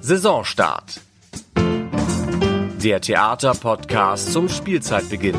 [0.00, 1.00] Saisonstart.
[2.82, 5.36] Der Theaterpodcast zum Spielzeitbeginn.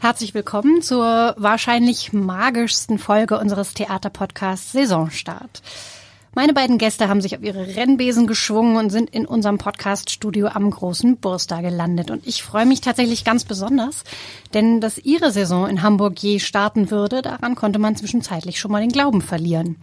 [0.00, 5.62] Herzlich willkommen zur wahrscheinlich magischsten Folge unseres Theaterpodcasts Saisonstart.
[6.36, 10.70] Meine beiden Gäste haben sich auf ihre Rennbesen geschwungen und sind in unserem Podcaststudio am
[10.70, 12.10] Großen Burster gelandet.
[12.10, 14.04] Und ich freue mich tatsächlich ganz besonders,
[14.52, 18.82] denn dass ihre Saison in Hamburg je starten würde, daran konnte man zwischenzeitlich schon mal
[18.82, 19.76] den Glauben verlieren.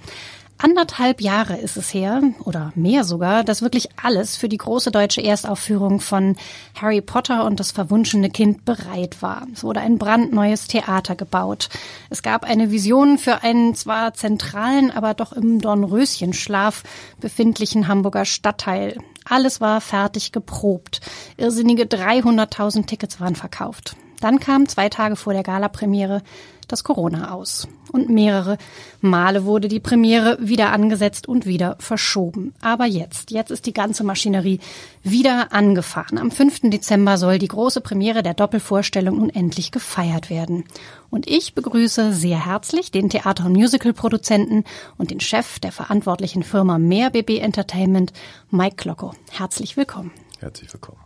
[0.64, 5.22] Anderthalb Jahre ist es her, oder mehr sogar, dass wirklich alles für die große deutsche
[5.22, 6.38] Erstaufführung von
[6.82, 9.46] Harry Potter und das verwunschene Kind bereit war.
[9.52, 11.68] Es wurde ein brandneues Theater gebaut.
[12.10, 16.84] Es gab eine Vision für einen zwar zentralen, aber doch im Dornröschenschlaf
[17.20, 19.00] befindlichen Hamburger Stadtteil.
[19.26, 21.02] Alles war fertig geprobt.
[21.36, 23.98] Irrsinnige 300.000 Tickets waren verkauft.
[24.22, 26.22] Dann kam zwei Tage vor der Galapremiere
[26.72, 27.68] das Corona aus.
[27.92, 28.58] Und mehrere
[29.02, 32.54] Male wurde die Premiere wieder angesetzt und wieder verschoben.
[32.62, 34.60] Aber jetzt, jetzt ist die ganze Maschinerie
[35.04, 36.18] wieder angefahren.
[36.18, 36.62] Am 5.
[36.72, 40.64] Dezember soll die große Premiere der Doppelvorstellung nun endlich gefeiert werden.
[41.10, 44.64] Und ich begrüße sehr herzlich den Theater- und Musical-Produzenten
[44.98, 48.14] und den Chef der verantwortlichen Firma Mehr BB Entertainment,
[48.50, 49.14] Mike Klocko.
[49.30, 50.12] Herzlich willkommen.
[50.40, 51.00] Herzlich willkommen.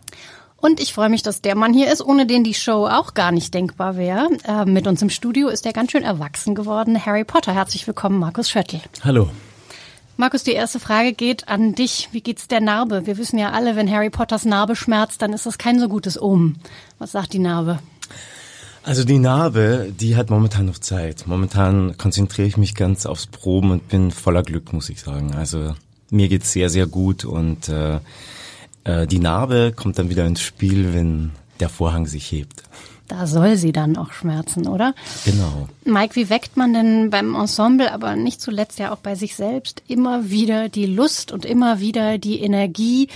[0.60, 3.32] Und ich freue mich, dass der Mann hier ist, ohne den die Show auch gar
[3.32, 4.28] nicht denkbar wäre.
[4.44, 7.06] Äh, mit uns im Studio ist er ganz schön erwachsen geworden.
[7.06, 7.54] Harry Potter.
[7.54, 8.82] Herzlich willkommen, Markus Schöttl.
[9.04, 9.30] Hallo.
[10.20, 12.10] Markus, die erste Frage geht an dich.
[12.12, 13.06] Wie geht's der Narbe?
[13.06, 16.20] Wir wissen ja alle, wenn Harry Potters Narbe schmerzt, dann ist das kein so gutes
[16.20, 16.58] Omen.
[16.98, 17.78] Was sagt die Narbe?
[18.82, 21.28] Also die Narbe, die hat momentan noch Zeit.
[21.28, 25.36] Momentan konzentriere ich mich ganz aufs Proben und bin voller Glück, muss ich sagen.
[25.36, 25.76] Also
[26.10, 28.00] mir geht's sehr, sehr gut und äh,
[28.88, 32.64] äh, die Narbe kommt dann wieder ins Spiel, wenn der Vorhang sich hebt.
[33.08, 34.94] Da soll sie dann auch schmerzen, oder?
[35.24, 35.70] Genau.
[35.86, 39.82] Mike, wie weckt man denn beim Ensemble, aber nicht zuletzt ja auch bei sich selbst,
[39.88, 43.08] immer wieder die Lust und immer wieder die Energie?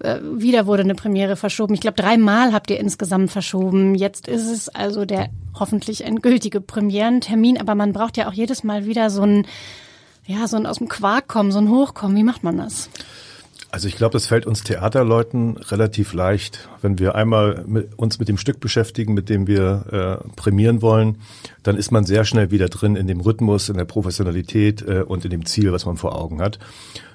[0.00, 1.74] Äh, wieder wurde eine Premiere verschoben.
[1.74, 3.94] Ich glaube, dreimal habt ihr insgesamt verschoben.
[3.94, 8.84] Jetzt ist es also der hoffentlich endgültige Premierentermin, aber man braucht ja auch jedes Mal
[8.84, 9.46] wieder so ein,
[10.26, 12.16] ja, so ein aus dem Quark kommen, so ein Hochkommen.
[12.16, 12.90] Wie macht man das?
[13.76, 16.66] Also ich glaube, das fällt uns Theaterleuten relativ leicht.
[16.86, 21.18] Wenn wir einmal mit, uns mit dem Stück beschäftigen, mit dem wir äh, prämieren wollen,
[21.64, 25.24] dann ist man sehr schnell wieder drin in dem Rhythmus, in der Professionalität äh, und
[25.24, 26.60] in dem Ziel, was man vor Augen hat.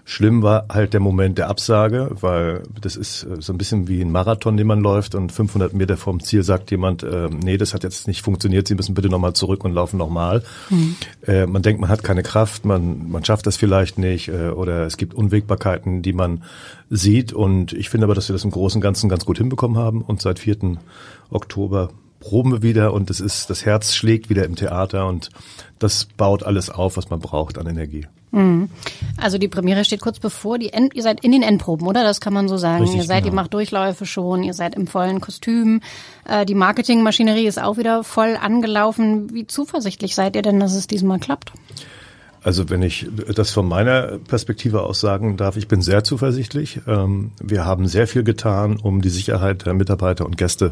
[0.04, 4.02] Schlimm war halt der Moment der Absage, weil das ist äh, so ein bisschen wie
[4.02, 7.74] ein Marathon, den man läuft und 500 Meter vom Ziel sagt jemand, äh, nee, das
[7.74, 10.44] hat jetzt nicht funktioniert, Sie müssen bitte nochmal zurück und laufen nochmal.
[10.70, 10.96] Mhm.
[11.26, 14.86] Äh, man denkt, man hat keine Kraft, man, man schafft das vielleicht nicht äh, oder
[14.86, 16.44] es gibt Unwägbarkeiten, die man
[16.90, 19.61] sieht und ich finde aber, dass wir das im Großen und Ganzen ganz gut hinbekommen
[19.78, 20.78] haben und seit 4.
[21.30, 21.90] Oktober
[22.20, 25.30] proben wir wieder und es ist, das Herz schlägt wieder im Theater und
[25.80, 28.08] das baut alles auf, was man braucht an Energie.
[28.32, 28.70] Mhm.
[29.18, 32.04] Also die Premiere steht kurz bevor, die End, ihr seid in den Endproben, oder?
[32.04, 32.84] Das kann man so sagen.
[32.84, 33.34] Richtig, ihr seid, genau.
[33.34, 35.82] ihr macht Durchläufe schon, ihr seid im vollen Kostüm.
[36.28, 39.34] Äh, die Marketingmaschinerie ist auch wieder voll angelaufen.
[39.34, 41.52] Wie zuversichtlich seid ihr denn, dass es diesmal klappt?
[42.44, 46.82] Also wenn ich das von meiner Perspektive aus sagen darf, ich bin sehr zuversichtlich.
[46.88, 50.72] Ähm, wir haben sehr viel getan, um die Sicherheit der Mitarbeiter und Gäste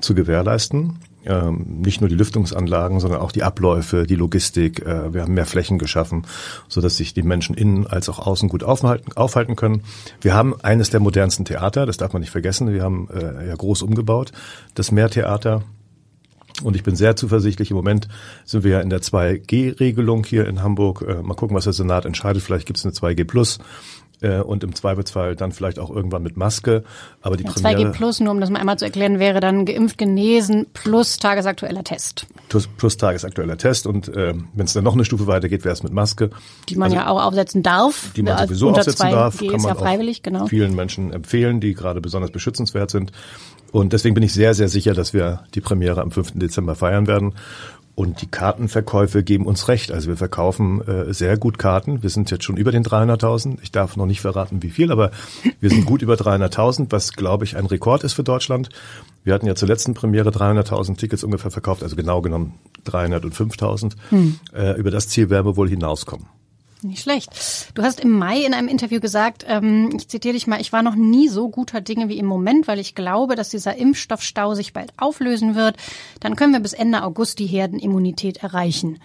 [0.00, 0.98] zu gewährleisten.
[1.24, 4.84] Ähm, nicht nur die Lüftungsanlagen, sondern auch die Abläufe, die Logistik.
[4.84, 6.24] Äh, wir haben mehr Flächen geschaffen,
[6.68, 9.82] so dass sich die Menschen innen als auch außen gut aufhalten, können.
[10.20, 12.72] Wir haben eines der modernsten Theater, das darf man nicht vergessen.
[12.72, 14.32] Wir haben äh, ja groß umgebaut,
[14.74, 15.62] das Mehrtheater
[16.62, 17.70] und ich bin sehr zuversichtlich.
[17.70, 18.08] Im Moment
[18.44, 21.02] sind wir ja in der 2G-Regelung hier in Hamburg.
[21.02, 22.42] Äh, mal gucken, was der Senat entscheidet.
[22.42, 23.58] Vielleicht gibt es eine 2G Plus
[24.20, 26.84] äh, und im Zweifelsfall dann vielleicht auch irgendwann mit Maske.
[27.22, 29.64] Aber die Ja, Premiere 2G Plus, nur um das mal einmal zu erklären, wäre dann
[29.64, 34.94] geimpft, genesen plus tagesaktueller Test, plus, plus tagesaktueller Test und äh, wenn es dann noch
[34.94, 36.30] eine Stufe weitergeht, wäre es mit Maske.
[36.68, 38.12] die man Also, ja auch aufsetzen darf.
[38.16, 40.46] die man Ja, sowieso unter aufsetzen 2G darf, kann ist man ja freiwillig, genau.
[40.46, 43.12] vielen Menschen empfehlen, die gerade besonders beschützenswert sind.
[43.72, 46.32] Und deswegen bin ich sehr, sehr sicher, dass wir die Premiere am 5.
[46.34, 47.34] Dezember feiern werden.
[47.96, 49.90] Und die Kartenverkäufe geben uns recht.
[49.90, 52.02] Also wir verkaufen äh, sehr gut Karten.
[52.02, 53.56] Wir sind jetzt schon über den 300.000.
[53.62, 55.12] Ich darf noch nicht verraten, wie viel, aber
[55.60, 58.68] wir sind gut über 300.000, was, glaube ich, ein Rekord ist für Deutschland.
[59.24, 63.94] Wir hatten ja zur letzten Premiere 300.000 Tickets ungefähr verkauft, also genau genommen 305.000.
[64.54, 66.26] Äh, über das Ziel werden wir wohl hinauskommen.
[66.86, 67.30] Nicht schlecht.
[67.74, 70.82] Du hast im Mai in einem Interview gesagt, ähm, ich zitiere dich mal, ich war
[70.82, 74.72] noch nie so guter Dinge wie im Moment, weil ich glaube, dass dieser Impfstoffstau sich
[74.72, 75.76] bald auflösen wird.
[76.20, 79.00] Dann können wir bis Ende August die Herdenimmunität erreichen.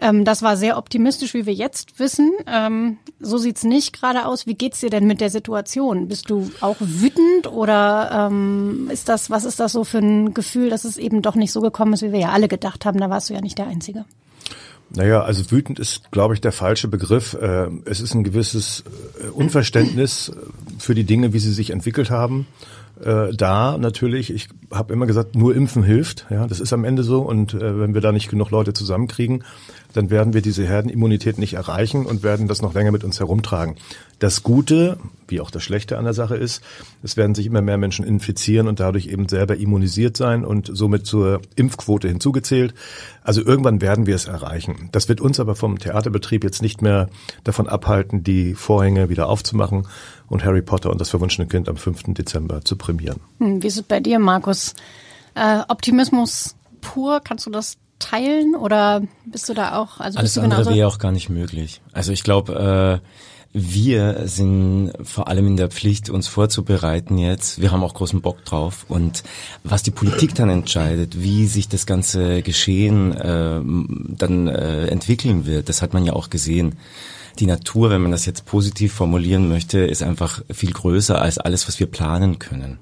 [0.00, 2.32] Ähm, das war sehr optimistisch, wie wir jetzt wissen.
[2.46, 4.46] Ähm, so sieht's nicht gerade aus.
[4.46, 6.08] Wie geht's dir denn mit der Situation?
[6.08, 10.70] Bist du auch wütend oder ähm, ist das, was ist das so für ein Gefühl,
[10.70, 13.00] dass es eben doch nicht so gekommen ist, wie wir ja alle gedacht haben?
[13.00, 14.04] Da warst du ja nicht der Einzige.
[14.90, 17.34] Naja, also wütend ist, glaube ich, der falsche Begriff.
[17.34, 18.84] Äh, es ist ein gewisses
[19.22, 20.32] äh, Unverständnis
[20.78, 22.46] für die Dinge, wie sie sich entwickelt haben.
[23.04, 26.26] Äh, da natürlich, ich habe immer gesagt, nur Impfen hilft.
[26.30, 27.20] Ja, das ist am Ende so.
[27.20, 29.44] Und wenn wir da nicht genug Leute zusammenkriegen,
[29.92, 33.76] dann werden wir diese Herdenimmunität nicht erreichen und werden das noch länger mit uns herumtragen.
[34.18, 34.98] Das Gute,
[35.30, 36.62] wie auch das Schlechte an der Sache ist,
[37.02, 41.06] es werden sich immer mehr Menschen infizieren und dadurch eben selber immunisiert sein und somit
[41.06, 42.74] zur Impfquote hinzugezählt.
[43.22, 44.88] Also irgendwann werden wir es erreichen.
[44.92, 47.08] Das wird uns aber vom Theaterbetrieb jetzt nicht mehr
[47.44, 49.86] davon abhalten, die Vorhänge wieder aufzumachen
[50.28, 52.14] und Harry Potter und das verwunschene Kind am 5.
[52.14, 53.20] Dezember zu prämieren.
[53.38, 54.74] Hm, wie ist es bei dir, Markus?
[55.34, 60.00] Äh, Optimismus pur, kannst du das teilen oder bist du da auch?
[60.00, 61.80] Also Alles andere wäre auch gar nicht möglich.
[61.92, 63.08] Also ich glaube, äh,
[63.52, 67.60] wir sind vor allem in der Pflicht, uns vorzubereiten jetzt.
[67.60, 68.84] Wir haben auch großen Bock drauf.
[68.88, 69.24] Und
[69.64, 73.60] was die Politik dann entscheidet, wie sich das ganze Geschehen äh,
[74.16, 76.76] dann äh, entwickeln wird, das hat man ja auch gesehen.
[77.38, 81.68] Die Natur, wenn man das jetzt positiv formulieren möchte, ist einfach viel größer als alles,
[81.68, 82.78] was wir planen können.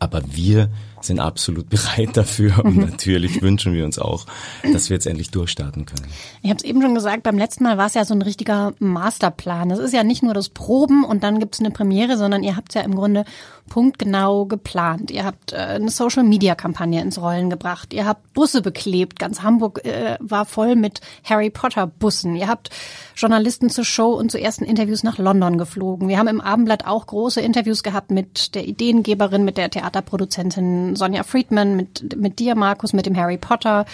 [0.00, 0.68] Aber wir
[1.04, 4.26] sind absolut bereit dafür und natürlich wünschen wir uns auch,
[4.72, 6.06] dass wir jetzt endlich durchstarten können.
[6.42, 8.72] Ich habe es eben schon gesagt, beim letzten Mal war es ja so ein richtiger
[8.78, 9.68] Masterplan.
[9.68, 12.56] Das ist ja nicht nur das Proben und dann gibt es eine Premiere, sondern ihr
[12.56, 13.24] habt ja im Grunde
[13.70, 15.10] punktgenau geplant.
[15.10, 17.94] Ihr habt äh, eine Social-Media-Kampagne ins Rollen gebracht.
[17.94, 19.18] Ihr habt Busse beklebt.
[19.18, 22.36] Ganz Hamburg äh, war voll mit Harry Potter-Bussen.
[22.36, 22.68] Ihr habt
[23.14, 26.08] Journalisten zur Show und zu ersten Interviews nach London geflogen.
[26.08, 31.22] Wir haben im Abendblatt auch große Interviews gehabt mit der Ideengeberin, mit der Theaterproduzentin Sonja
[31.22, 33.84] Friedman, mit, mit dir, Markus, mit dem Harry Potter.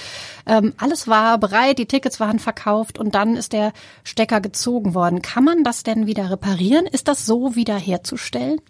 [0.46, 3.72] Ähm, alles war bereit, die Tickets waren verkauft und dann ist der
[4.04, 5.22] Stecker gezogen worden.
[5.22, 6.86] Kann man das denn wieder reparieren?
[6.86, 8.60] Ist das so wiederherzustellen?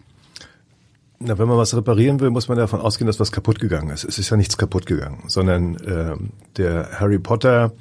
[1.18, 4.04] Na, wenn man was reparieren will, muss man davon ausgehen, dass was kaputt gegangen ist.
[4.04, 6.14] Es ist ja nichts kaputt gegangen, sondern äh,
[6.56, 7.72] der Harry Potter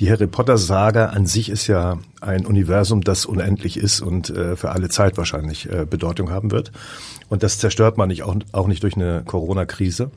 [0.00, 4.56] die Harry Potter Saga an sich ist ja ein Universum, das unendlich ist und äh,
[4.56, 6.72] für alle Zeit wahrscheinlich äh, Bedeutung haben wird.
[7.32, 10.10] Und das zerstört man nicht auch, auch nicht durch eine Corona-Krise.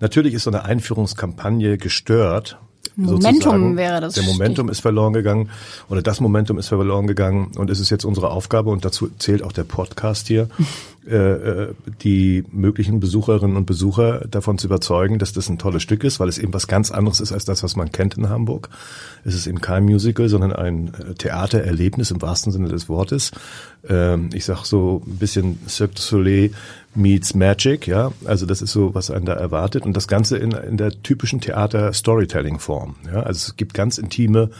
[0.00, 2.58] Natürlich ist so eine Einführungskampagne gestört,
[2.96, 3.76] Momentum sozusagen.
[3.76, 4.14] wäre das.
[4.14, 5.50] Der Momentum ist verloren gegangen
[5.88, 9.44] oder das Momentum ist verloren gegangen und es ist jetzt unsere Aufgabe und dazu zählt
[9.44, 10.48] auch der Podcast hier,
[11.08, 16.02] äh, äh, die möglichen Besucherinnen und Besucher davon zu überzeugen, dass das ein tolles Stück
[16.02, 18.70] ist, weil es eben was ganz anderes ist als das, was man kennt in Hamburg.
[19.24, 23.30] Es ist eben kein Musical, sondern ein äh, Theatererlebnis im wahrsten Sinne des Wortes.
[23.88, 26.50] Ähm, ich sag so ein bisschen Cirque du Soleil
[26.96, 28.10] meets Magic, ja.
[28.24, 29.84] Also das ist so, was einen da erwartet.
[29.84, 32.96] Und das Ganze in, in der typischen Theater-Storytelling-Form.
[33.06, 33.20] Ja?
[33.20, 34.50] Also es gibt ganz intime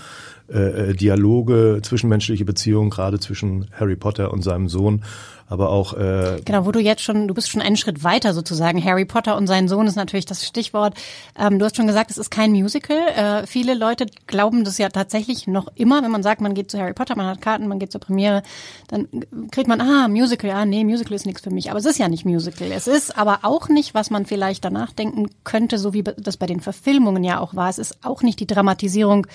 [0.49, 5.03] äh, Dialoge, zwischenmenschliche Beziehungen, gerade zwischen Harry Potter und seinem Sohn
[5.49, 8.83] aber auch äh, genau, wo du jetzt schon, du bist schon einen Schritt weiter sozusagen.
[8.85, 10.95] Harry Potter und sein Sohn ist natürlich das Stichwort.
[11.39, 12.97] Ähm, du hast schon gesagt, es ist kein Musical.
[12.97, 16.79] Äh, viele Leute glauben das ja tatsächlich noch immer, wenn man sagt, man geht zu
[16.79, 18.43] Harry Potter, man hat Karten, man geht zur Premiere,
[18.89, 19.09] dann
[19.53, 21.71] kriegt man, ah, Musical, ja, nee, Musical ist nichts für mich.
[21.71, 22.73] Aber es ist ja nicht Musical.
[22.73, 26.47] Es ist aber auch nicht, was man vielleicht danach denken könnte, so wie das bei
[26.47, 27.69] den Verfilmungen ja auch war.
[27.69, 29.27] Es ist auch nicht die Dramatisierung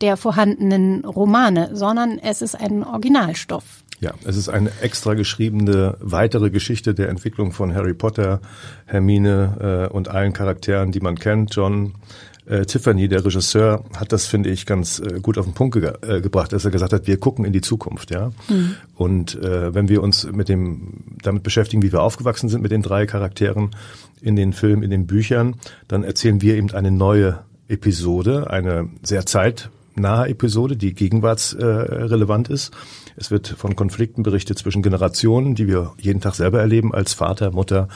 [0.00, 3.81] der vorhandenen Romane, sondern es ist ein Originalstoff.
[4.02, 8.40] Ja, es ist eine extra geschriebene weitere Geschichte der Entwicklung von Harry Potter,
[8.84, 11.54] Hermine äh, und allen Charakteren, die man kennt.
[11.54, 11.94] John,
[12.46, 15.92] äh, Tiffany, der Regisseur, hat das, finde ich, ganz äh, gut auf den Punkt ge
[16.02, 18.32] äh, gebracht, dass er gesagt hat, wir gucken in die Zukunft, ja.
[18.48, 18.74] Mhm.
[18.96, 22.82] Und äh, wenn wir uns mit dem damit beschäftigen, wie wir aufgewachsen sind mit den
[22.82, 23.70] drei Charakteren
[24.20, 25.54] in den Filmen, in den Büchern,
[25.86, 29.24] dann erzählen wir eben eine neue Episode, eine sehr
[29.92, 32.72] zeitnahe Episode, die gegenwartsrelevant äh, ist
[33.16, 37.50] es wird von Konflikten berichtet zwischen Generationen, die wir jeden Tag selber erleben als Vater,
[37.52, 37.88] Mutter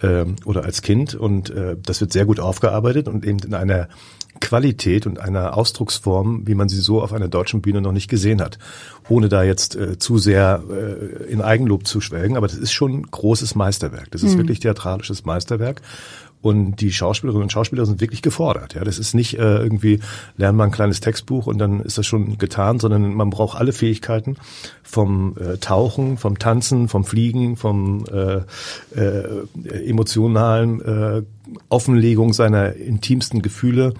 [0.00, 1.14] äh, oder als Kind.
[1.14, 3.88] Und äh, das wird sehr gut aufgearbeitet und eben in einer
[4.40, 8.42] Qualität und einer Ausdrucksform, wie man sie so auf einer deutschen Bühne noch nicht gesehen
[8.42, 8.58] hat.
[9.08, 13.02] Ohne da jetzt äh, zu sehr äh, in Eigenlob zu schwelgen, aber das ist schon
[13.04, 14.10] großes Meisterwerk.
[14.10, 14.38] Das ist mhm.
[14.38, 15.80] wirklich theatralisches Meisterwerk.
[16.42, 18.74] Und die Schauspielerinnen und Schauspieler sind wirklich gefordert.
[18.74, 20.00] Ja, das ist nicht äh, irgendwie
[20.36, 23.72] lernen wir ein kleines Textbuch und dann ist das schon getan, sondern man braucht alle
[23.72, 24.36] Fähigkeiten
[24.82, 28.42] vom äh, Tauchen, vom Tanzen, vom Fliegen, vom äh,
[28.94, 31.22] äh, emotionalen äh,
[31.68, 33.94] Offenlegung seiner intimsten Gefühle.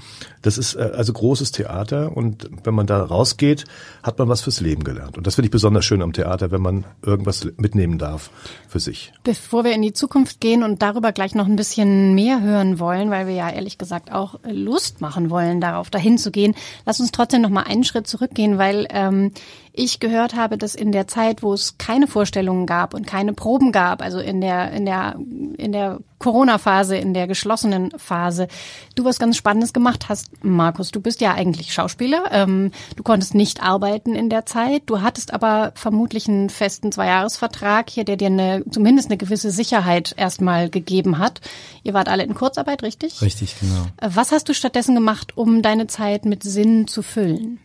[0.47, 3.65] Das ist äh, also großes Theater und wenn man da rausgeht,
[4.05, 5.19] hat man was fürs Leben gelernt.
[5.19, 8.31] Und das finde ich besonders schön am Theater, wenn man irgendwas mitnehmen darf
[8.69, 9.13] für sich.
[9.25, 13.11] Bevor wir in die Zukunft gehen und darüber gleich noch ein bisschen mehr hören wollen,
[13.11, 17.11] weil wir ja ehrlich gesagt auch Lust machen wollen, darauf dahin zu gehen, lass uns
[17.11, 19.33] trotzdem noch mal einen Schritt zurückgehen, weil ähm,
[19.77, 23.73] ich gehört habe, dass in der Zeit, wo es keine Vorstellungen gab und keine Proben
[23.73, 25.17] gab, also in der in der
[25.59, 28.49] in der Corona-Phase, in der geschlossenen Phase,
[28.95, 30.91] du was ganz Spannendes gemacht hast, Markus.
[30.91, 32.25] Du bist ja eigentlich Schauspieler.
[32.33, 34.85] Ähm, du konntest nicht arbeiten in der Zeit.
[34.87, 40.15] Du hattest aber vermutlich einen festen Zweijahresvertrag hier, der dir eine, zumindest eine gewisse Sicherheit
[40.17, 41.43] erstmal gegeben hat.
[41.83, 43.21] Ihr wart alle in Kurzarbeit, richtig?
[43.21, 43.87] Richtig, genau.
[44.01, 47.61] Äh, was hast du stattdessen gemacht, um deine Zeit mit Sinn zu füllen?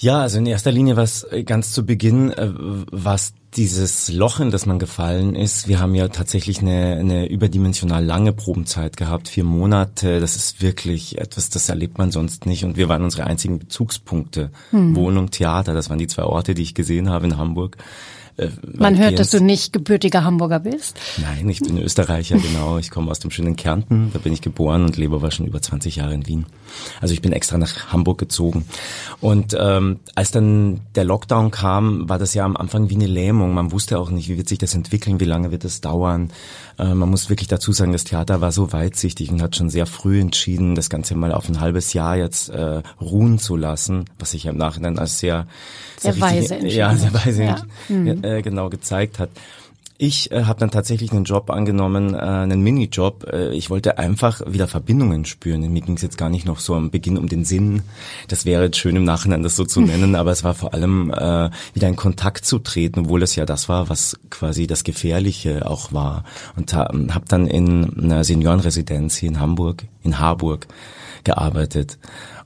[0.00, 4.50] Ja, also in erster Linie was äh, ganz zu Beginn, äh, was dieses Loch, in
[4.50, 5.68] das man gefallen ist.
[5.68, 10.20] Wir haben ja tatsächlich eine, eine überdimensional lange Probenzeit gehabt, vier Monate.
[10.20, 12.64] Das ist wirklich etwas, das erlebt man sonst nicht.
[12.64, 14.50] Und wir waren unsere einzigen Bezugspunkte.
[14.70, 14.96] Hm.
[14.96, 17.76] Wohnung, Theater, das waren die zwei Orte, die ich gesehen habe in Hamburg.
[18.40, 20.98] Äh, Man hört, dass du nicht gebürtiger Hamburger bist.
[21.20, 22.78] Nein, ich bin Österreicher, genau.
[22.78, 25.60] Ich komme aus dem schönen Kärnten, da bin ich geboren und lebe aber schon über
[25.60, 26.46] 20 Jahre in Wien.
[27.00, 28.64] Also ich bin extra nach Hamburg gezogen.
[29.20, 33.52] Und ähm, als dann der Lockdown kam, war das ja am Anfang wie eine Lähmung.
[33.54, 36.30] Man wusste auch nicht, wie wird sich das entwickeln, wie lange wird es dauern.
[36.80, 39.86] Äh, man muss wirklich dazu sagen, das Theater war so weitsichtig und hat schon sehr
[39.86, 44.30] früh entschieden, das Ganze mal auf ein halbes Jahr jetzt äh, ruhen zu lassen, was
[44.30, 45.46] sich im Nachhinein als sehr
[45.98, 47.56] sehr, sehr weise richtig, ja, sehr weise ja.
[47.88, 48.24] Mhm.
[48.24, 49.28] äh, genau gezeigt hat.
[50.02, 53.26] Ich äh, habe dann tatsächlich einen Job angenommen, äh, einen Minijob.
[53.30, 55.60] Äh, ich wollte einfach wieder Verbindungen spüren.
[55.70, 57.82] Mir ging es jetzt gar nicht noch so am Beginn um den Sinn.
[58.26, 61.10] Das wäre jetzt schön im Nachhinein, das so zu nennen, aber es war vor allem
[61.10, 65.68] äh, wieder in Kontakt zu treten, obwohl es ja das war, was quasi das Gefährliche
[65.68, 66.24] auch war.
[66.56, 70.66] Und ha habe dann in einer Seniorenresidenz hier in Hamburg, in Harburg,
[71.24, 71.98] gearbeitet.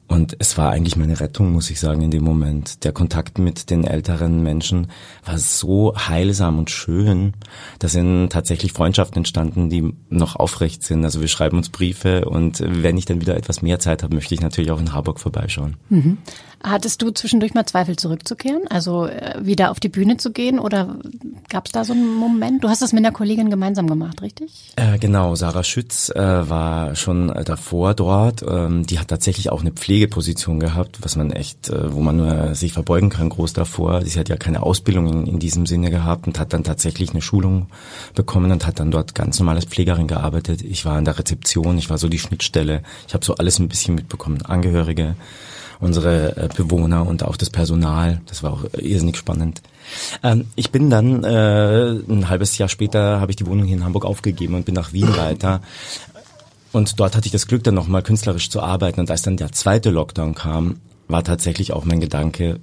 [0.06, 2.84] Und es war eigentlich meine Rettung, muss ich sagen, in dem Moment.
[2.84, 4.88] Der Kontakt mit den älteren Menschen
[5.24, 7.32] war so heilsam und schön.
[7.78, 11.04] Da sind tatsächlich Freundschaften entstanden, die noch aufrecht sind.
[11.04, 14.34] Also wir schreiben uns Briefe und wenn ich dann wieder etwas mehr Zeit habe, möchte
[14.34, 15.76] ich natürlich auch in Harburg vorbeischauen.
[15.88, 16.18] Mhm.
[16.66, 20.96] Hattest du zwischendurch mal Zweifel zurückzukehren, also äh, wieder auf die Bühne zu gehen oder
[21.50, 22.64] gab es da so einen Moment?
[22.64, 24.72] Du hast das mit einer Kollegin gemeinsam gemacht, richtig?
[24.76, 28.42] Äh, genau, Sarah Schütz äh, war schon äh, davor dort.
[28.48, 32.54] Ähm, die hat tatsächlich auch eine Pflegeposition gehabt, was man echt, äh, wo man nur
[32.54, 34.00] sich verbeugen kann, groß davor.
[34.02, 37.20] Sie hat ja keine Ausbildung in, in diesem Sinne gehabt und hat dann tatsächlich eine
[37.20, 37.66] Schulung
[38.14, 40.62] bekommen und hat dann dort ganz normal als Pflegerin gearbeitet.
[40.62, 42.82] Ich war in der Rezeption, ich war so die Schnittstelle.
[43.06, 44.40] Ich habe so alles ein bisschen mitbekommen.
[44.46, 45.14] Angehörige,
[45.84, 48.20] unsere äh, Bewohner und auch das Personal.
[48.26, 49.62] Das war auch irrsinnig spannend.
[50.22, 53.84] Ähm, ich bin dann äh, ein halbes Jahr später habe ich die Wohnung hier in
[53.84, 55.60] Hamburg aufgegeben und bin nach Wien weiter.
[56.72, 59.00] Und dort hatte ich das Glück, dann nochmal künstlerisch zu arbeiten.
[59.00, 62.58] Und als dann der zweite Lockdown kam, war tatsächlich auch mein Gedanke,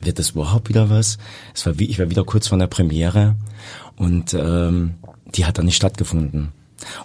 [0.00, 1.18] wird das überhaupt wieder was?
[1.54, 3.36] Es war wie, ich war wieder kurz vor der Premiere
[3.96, 4.94] und ähm,
[5.34, 6.52] die hat dann nicht stattgefunden.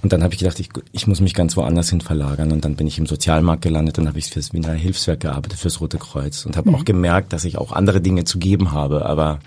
[0.01, 2.51] Und dann habe ich gedacht, ich, ich muss mich ganz woanders hin verlagern.
[2.51, 5.81] Und dann bin ich im Sozialmarkt gelandet und habe ich fürs Wiener Hilfswerk gearbeitet, fürs
[5.81, 6.45] Rote Kreuz.
[6.45, 6.75] Und habe mhm.
[6.75, 9.05] auch gemerkt, dass ich auch andere Dinge zu geben habe.
[9.05, 9.39] Aber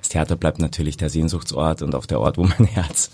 [0.00, 3.10] das Theater bleibt natürlich der Sehnsuchtsort und auch der Ort, wo mein Herz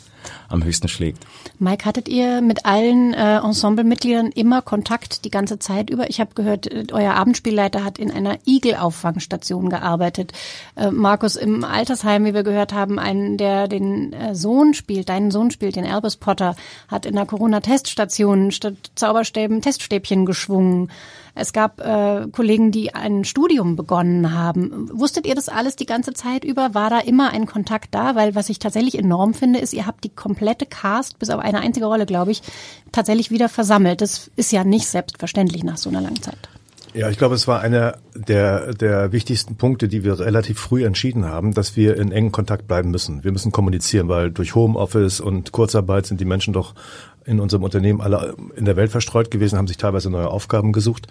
[0.48, 1.26] am höchsten schlägt.
[1.58, 6.08] Mike, hattet ihr mit allen äh, Ensemblemitgliedern immer Kontakt die ganze Zeit über?
[6.08, 10.32] Ich habe gehört, äh, euer Abendspielleiter hat in einer Igel-Auffangstation gearbeitet.
[10.74, 15.30] Äh, Markus, im Altersheim, wie wir gehört haben, einen, der den äh, Sohn spielt, deinen
[15.30, 16.56] Sohn spielt, den Albus Potter,
[16.88, 20.90] hat in der Corona-Teststation statt Zauberstäben Teststäbchen geschwungen.
[21.34, 24.90] Es gab äh, Kollegen, die ein Studium begonnen haben.
[24.92, 26.74] Wusstet ihr das alles die ganze Zeit über?
[26.74, 28.16] War da immer ein Kontakt da?
[28.16, 31.60] Weil was ich tatsächlich enorm finde, ist, ihr habt die komplette Cast, bis auf eine
[31.60, 32.42] einzige Rolle, glaube ich,
[32.92, 34.00] tatsächlich wieder versammelt.
[34.00, 36.48] Das ist ja nicht selbstverständlich nach so einer langen Zeit.
[36.94, 41.26] Ja, ich glaube, es war einer der, der wichtigsten Punkte, die wir relativ früh entschieden
[41.26, 43.24] haben, dass wir in engen Kontakt bleiben müssen.
[43.24, 46.74] Wir müssen kommunizieren, weil durch Homeoffice und Kurzarbeit sind die Menschen doch
[47.26, 51.08] in unserem Unternehmen alle in der Welt verstreut gewesen, haben sich teilweise neue Aufgaben gesucht.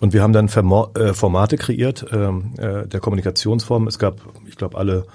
[0.00, 3.86] Und wir haben dann äh, Formate kreiert, ähm, äh, der Kommunikationsform.
[3.86, 4.16] Es gab,
[4.48, 5.06] ich glaube, alle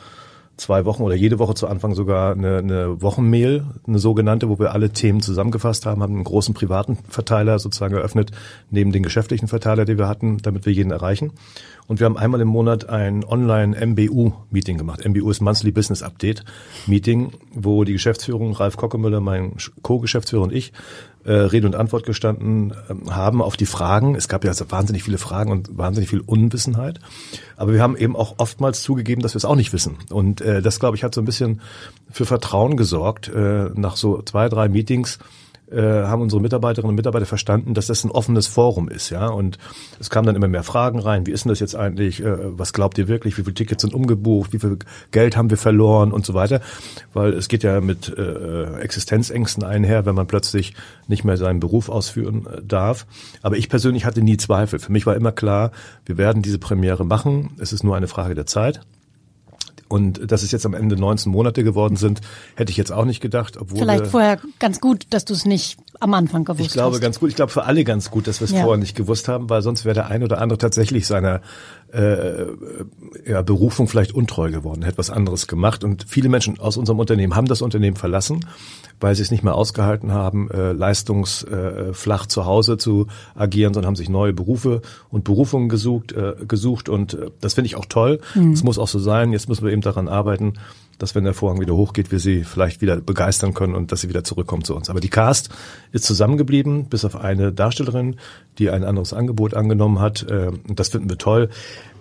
[0.58, 4.74] zwei Wochen oder jede Woche zu Anfang sogar eine, eine Wochenmail, eine sogenannte, wo wir
[4.74, 8.32] alle Themen zusammengefasst haben, haben einen großen privaten Verteiler sozusagen eröffnet,
[8.72, 11.32] neben den geschäftlichen Verteiler, die wir hatten, damit wir jeden erreichen.
[11.88, 15.08] Und wir haben einmal im Monat ein Online-MBU-Meeting gemacht.
[15.08, 16.44] MBU ist Monthly Business Update
[16.86, 20.74] Meeting, wo die Geschäftsführung, Ralf Kockemüller, mein Co-Geschäftsführer und ich,
[21.27, 24.15] äh, Rede und Antwort gestanden äh, haben auf die Fragen.
[24.15, 27.00] Es gab ja wahnsinnig viele Fragen und wahnsinnig viel Unwissenheit.
[27.57, 29.98] Aber wir haben eben auch oftmals zugegeben, dass wir es auch nicht wissen.
[30.10, 31.62] Und äh, das, glaube ich, hat so ein bisschen
[32.10, 33.27] für Vertrauen gesorgt.
[33.27, 35.19] Äh, nach so zwei, drei Meetings
[35.72, 39.28] äh, haben unsere Mitarbeiterinnen und Mitarbeiter verstanden, dass das ein offenes Forum ist, ja.
[39.28, 39.58] Und
[40.00, 41.26] es kamen dann immer mehr Fragen rein.
[41.26, 42.24] Wie ist denn das jetzt eigentlich?
[42.24, 43.38] Äh, was glaubt ihr wirklich?
[43.38, 44.54] Wie viele Tickets sind umgebucht?
[44.54, 44.78] Wie viel
[45.12, 46.62] Geld haben wir verloren und so weiter?
[47.14, 50.74] Weil es geht ja mit äh, Existenzängsten einher, wenn man plötzlich
[51.08, 53.06] nicht mehr seinen Beruf ausführen äh, darf.
[53.42, 54.80] Aber ich persönlich hatte nie Zweifel.
[54.80, 55.72] Für mich war immer klar,
[56.06, 57.52] wir werden diese Premiere machen.
[57.60, 58.82] Es ist nur eine Frage der Zeit
[59.88, 62.22] Und dass es jetzt am Ende 19 Monate geworden sind,
[62.56, 63.58] hätte ich jetzt auch nicht gedacht.
[63.58, 66.68] Obwohl Vielleicht vorher ganz gut, dass du es nicht am Anfang gewusst.
[66.68, 67.01] Ich glaube hast.
[67.01, 67.30] ganz gut.
[67.30, 68.62] Ich glaube für alle ganz gut, dass wir es ja.
[68.62, 71.42] vorher nicht gewusst haben, weil sonst wäre der ein oder andere tatsächlich seiner
[71.94, 72.46] äh,
[73.25, 75.84] ja, Berufung vielleicht untreu geworden, hätte was anderes gemacht.
[75.84, 78.46] Und viele Menschen aus unserem Unternehmen haben das Unternehmen verlassen,
[79.00, 83.88] weil sie es nicht mehr ausgehalten haben, äh, leistungsflach äh, zu Hause zu agieren, sondern
[83.88, 86.89] haben sich neue Berufe und Berufungen gesucht, äh, gesucht.
[86.89, 88.20] Und äh, das finde ich auch toll.
[88.32, 88.60] Es mhm.
[88.63, 89.32] muss auch so sein.
[89.32, 90.54] Jetzt müssen wir eben daran arbeiten,
[90.98, 94.10] dass wenn der Vorhang wieder hochgeht, wir sie vielleicht wieder begeistern können und dass sie
[94.10, 94.89] wieder zurückkommen zu uns.
[94.89, 95.50] Aber die Cast
[95.92, 98.16] ist zusammengeblieben, bis auf eine Darstellerin,
[98.58, 100.25] die ein anderes Angebot angenommen hat.
[100.30, 101.50] Ähm, und das finden wir toll.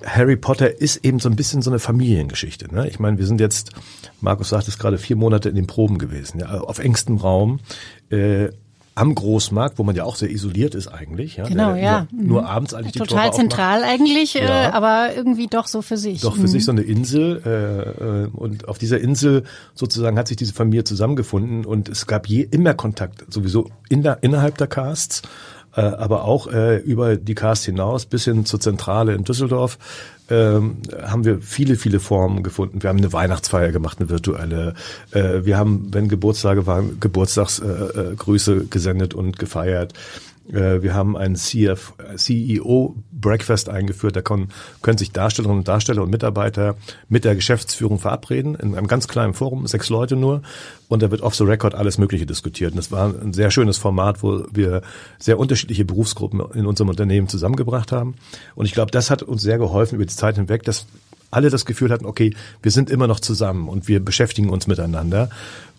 [0.05, 2.73] Harry Potter ist eben so ein bisschen so eine Familiengeschichte.
[2.75, 2.89] Ne?
[2.89, 3.73] Ich meine, wir sind jetzt,
[4.21, 7.61] Markus sagt es gerade, vier Monate in den Proben gewesen, ja, auf engstem Raum.
[8.11, 8.49] Äh,
[8.97, 11.37] am Großmarkt, wo man ja auch sehr isoliert ist eigentlich.
[11.37, 12.07] Ja, genau, der, ja.
[12.11, 12.47] Nur, nur, mhm.
[12.49, 13.93] abends eigentlich die Total Tore zentral aufmacht.
[14.01, 14.65] eigentlich, äh, Ja.
[14.65, 16.23] äh, aber irgendwie doch so für sich.
[16.23, 16.47] Doch für Mhm.
[16.49, 20.85] sich so eine Insel äh, äh, und auf dieser Insel sozusagen hat sich diese Familie
[20.85, 25.23] zusammengefunden und es gab je immer Kontakt sowieso in der, innerhalb der Casts,
[25.77, 29.79] äh, aber auch äh, über die Cast hinaus bis hin zur Zentrale in Düsseldorf
[30.29, 32.83] ähm, haben wir viele, viele Formen gefunden.
[32.83, 34.75] Wir haben eine Weihnachtsfeier gemacht, eine virtuelle.
[35.13, 39.93] Äh, wir haben, wenn Geburtstage waren, Geburtstagsgrüße äh, äh, gesendet und gefeiert.
[40.49, 44.17] Wir haben einen CEO Breakfast eingeführt.
[44.17, 44.49] Da können,
[44.83, 46.77] können sich Darstellerinnen und Darsteller und Mitarbeiter
[47.09, 50.43] mit der Geschäftsführung verabreden in einem ganz kleinen Forum, sechs Leute nur.
[50.89, 52.73] Und da wird off the record alles Mögliche diskutiert.
[52.73, 54.83] Und das war ein sehr schönes Format, wo wir
[55.19, 58.15] sehr unterschiedliche Berufsgruppen in unserem Unternehmen zusammengebracht haben.
[58.55, 60.87] Und ich glaube, das hat uns sehr geholfen über die Zeit hinweg, dass
[61.31, 65.29] alle das Gefühl hatten, okay, wir sind immer noch zusammen und wir beschäftigen uns miteinander.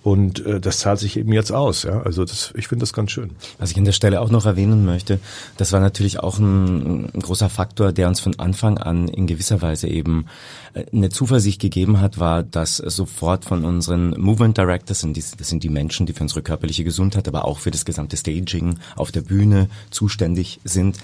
[0.07, 1.83] Und äh, das zahlt sich eben jetzt aus.
[1.83, 1.99] Ja?
[2.03, 3.31] Also das, ich finde das ganz schön.
[3.59, 5.19] Was ich an der Stelle auch noch erwähnen möchte,
[5.57, 9.61] das war natürlich auch ein, ein großer Faktor, der uns von Anfang an in gewisser
[9.61, 10.27] Weise eben
[10.73, 15.63] äh, eine Zuversicht gegeben hat, war, dass sofort von unseren Movement Directors, und das sind
[15.63, 19.23] die Menschen, die für unsere körperliche Gesundheit, aber auch für das gesamte Staging auf der
[19.23, 20.99] Bühne zuständig sind,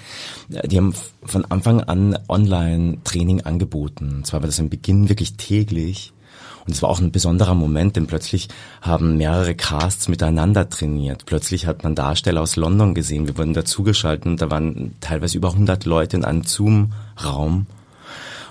[0.53, 4.13] äh, die haben von Anfang an Online-Training angeboten.
[4.15, 6.13] Und zwar war das im Beginn wirklich täglich.
[6.65, 8.47] Und es war auch ein besonderer Moment, denn plötzlich
[8.81, 11.25] haben mehrere Casts miteinander trainiert.
[11.25, 13.27] Plötzlich hat man Darsteller aus London gesehen.
[13.27, 17.67] Wir wurden dazugeschaltet und da waren teilweise über 100 Leute in einem Zoom-Raum.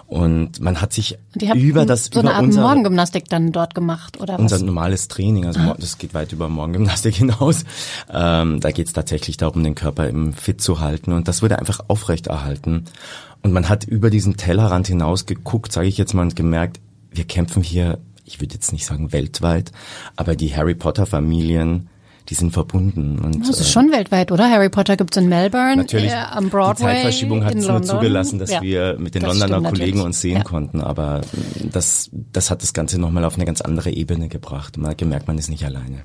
[0.06, 3.50] Und man hat sich Die haben über das so über eine Art unser, Morgengymnastik dann
[3.50, 4.62] dort gemacht, oder unser was?
[4.62, 7.64] normales Training, also mor- das geht weit über Morgengymnastik hinaus.
[8.12, 11.58] Ähm, da geht es tatsächlich darum, den Körper eben fit zu halten und das wurde
[11.58, 12.84] einfach aufrechterhalten.
[13.40, 16.78] Und man hat über diesen Tellerrand hinaus geguckt, sage ich jetzt mal, und gemerkt,
[17.12, 19.72] wir kämpfen hier, ich würde jetzt nicht sagen weltweit,
[20.16, 21.88] aber die Harry Potter Familien,
[22.32, 23.18] die sind verbunden.
[23.18, 24.48] Und, Das ist äh, schon weltweit, oder?
[24.48, 28.38] Harry Potter gibt's in Melbourne, Natürlich, äh, am Broadway, die Zeitverschiebung hat es nur zugelassen,
[28.38, 30.04] dass Ja, wir mit den Londoner stimmt Kollegen natürlich.
[30.06, 30.42] uns sehen Ja.
[30.42, 31.20] konnten, aber
[31.70, 34.78] das, das hat das Ganze nochmal auf eine ganz andere Ebene gebracht.
[34.78, 36.04] Man hat gemerkt, man ist nicht alleine.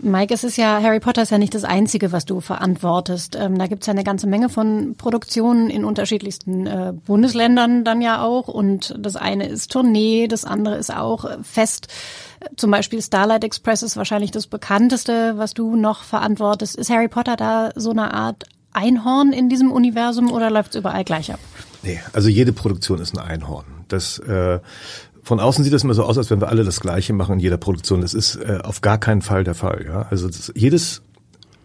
[0.00, 3.36] Mike, es ist ja, Harry Potter ist ja nicht das Einzige, was du verantwortest.
[3.38, 8.22] Ähm, da gibt's ja eine ganze Menge von Produktionen in unterschiedlichsten äh, Bundesländern dann ja
[8.22, 8.48] auch.
[8.48, 11.88] Und das eine ist Tournee, das andere ist auch äh, fest.
[12.56, 16.76] Zum Beispiel Starlight Express ist wahrscheinlich das bekannteste, was du noch verantwortest.
[16.76, 21.32] Ist Harry Potter da so eine Art Einhorn in diesem Universum oder läuft's überall gleich
[21.32, 21.40] ab?
[21.82, 23.64] Nee, also jede Produktion ist ein Einhorn.
[23.88, 24.60] Das äh,
[25.22, 27.40] von außen sieht das immer so aus, als wenn wir alle das Gleiche machen in
[27.40, 28.00] jeder Produktion.
[28.00, 29.84] Das ist äh, auf gar keinen Fall der Fall.
[29.86, 30.06] Ja?
[30.10, 31.02] Also das, jedes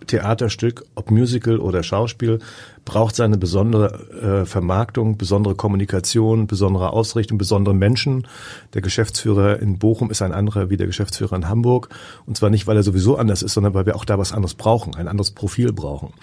[0.07, 2.39] Theaterstück, ob Musical oder Schauspiel,
[2.85, 8.27] braucht seine besondere äh, Vermarktung, besondere Kommunikation, besondere Ausrichtung, besondere Menschen.
[8.73, 11.89] Der Geschäftsführer in Bochum ist ein anderer wie der Geschäftsführer in Hamburg.
[12.25, 14.55] Und zwar nicht, weil er sowieso anders ist, sondern weil wir auch da was anderes
[14.55, 16.13] brauchen, ein anderes Profil brauchen.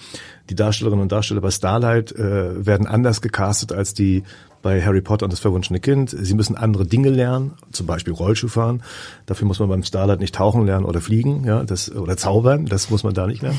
[0.51, 4.25] Die Darstellerinnen und Darsteller bei Starlight äh, werden anders gecastet als die
[4.69, 6.11] bei Harry Potter und das verwunschene Kind.
[6.11, 8.83] Sie müssen andere Dinge lernen, zum Beispiel Rollschuh fahren.
[9.25, 12.67] Dafür muss man beim Starlight nicht tauchen lernen oder fliegen, ja, das, oder zaubern.
[12.67, 13.59] Das muss man da nicht lernen.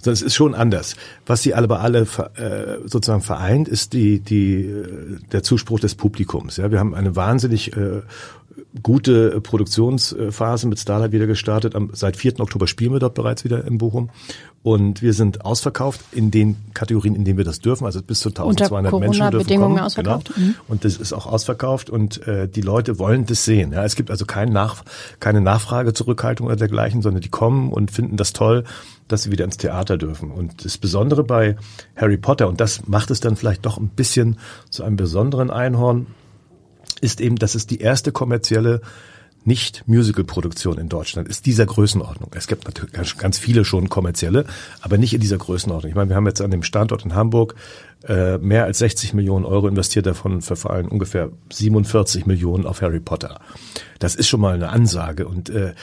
[0.00, 0.96] Sondern es ist schon anders.
[1.26, 5.94] Was sie alle bei alle äh, sozusagen vereint, ist die, die, äh, der Zuspruch des
[5.94, 6.56] Publikums.
[6.56, 8.02] Ja, wir haben eine wahnsinnig äh,
[8.82, 11.74] gute Produktionsphase mit Starlight wieder gestartet.
[11.74, 12.40] Am, seit 4.
[12.40, 14.10] Oktober spielen wir dort bereits wieder in Bochum.
[14.62, 17.84] Und wir sind ausverkauft in den Kategorien, in denen wir das dürfen.
[17.84, 19.86] Also bis zu 1200 Unter Menschen dürfen Corona-Bedingungen kommen.
[19.86, 20.34] ausverkauft.
[20.34, 20.46] Genau.
[20.48, 20.54] Mhm.
[20.66, 23.72] Und das ist auch ausverkauft und äh, die Leute wollen das sehen.
[23.72, 24.84] Ja, es gibt also kein Nach
[25.20, 28.64] keine Nachfragezurückhaltung oder dergleichen, sondern die kommen und finden das toll,
[29.06, 30.30] dass sie wieder ins Theater dürfen.
[30.30, 31.56] Und das Besondere bei
[31.96, 34.38] Harry Potter, und das macht es dann vielleicht doch ein bisschen
[34.70, 36.06] zu einem besonderen Einhorn,
[37.00, 38.80] ist eben, dass es die erste kommerzielle
[39.44, 42.30] nicht-Musical-Produktion in Deutschland ist dieser Größenordnung.
[42.34, 44.44] Es gibt natürlich ganz- ganz viele schon kommerzielle,
[44.80, 45.88] aber nicht in dieser Größenordnung.
[45.88, 47.54] Ich meine, wir haben jetzt an dem Standort in Hamburg
[48.06, 53.40] äh, mehr als 60 Millionen Euro investiert, davon verfallen ungefähr 47 Millionen auf Harry Potter.
[53.98, 55.74] Das ist schon mal eine Ansage und äh,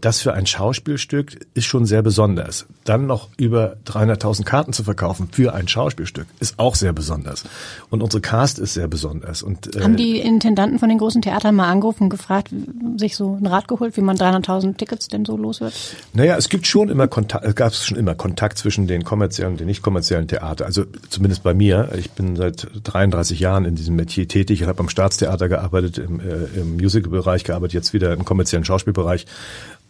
[0.00, 2.66] das für ein Schauspielstück ist schon sehr besonders.
[2.84, 7.44] Dann noch über 300.000 Karten zu verkaufen für ein Schauspielstück ist auch sehr besonders.
[7.90, 9.42] Und unsere Cast ist sehr besonders.
[9.42, 12.50] Und, äh, Haben die Intendanten von den großen Theatern mal angerufen und gefragt,
[12.96, 15.74] sich so ein Rat geholt, wie man 300.000 Tickets denn so los wird?
[16.12, 19.60] Naja, es gibt schon immer Kontakt, es gab schon immer Kontakt zwischen den kommerziellen und
[19.60, 20.66] den nicht kommerziellen Theater.
[20.66, 21.90] Also zumindest bei mir.
[21.96, 26.20] Ich bin seit 33 Jahren in diesem Metier tätig und habe am Staatstheater gearbeitet, im,
[26.20, 29.26] äh, im Musical-Bereich gearbeitet, jetzt wieder im kommerziellen Schauspielbereich.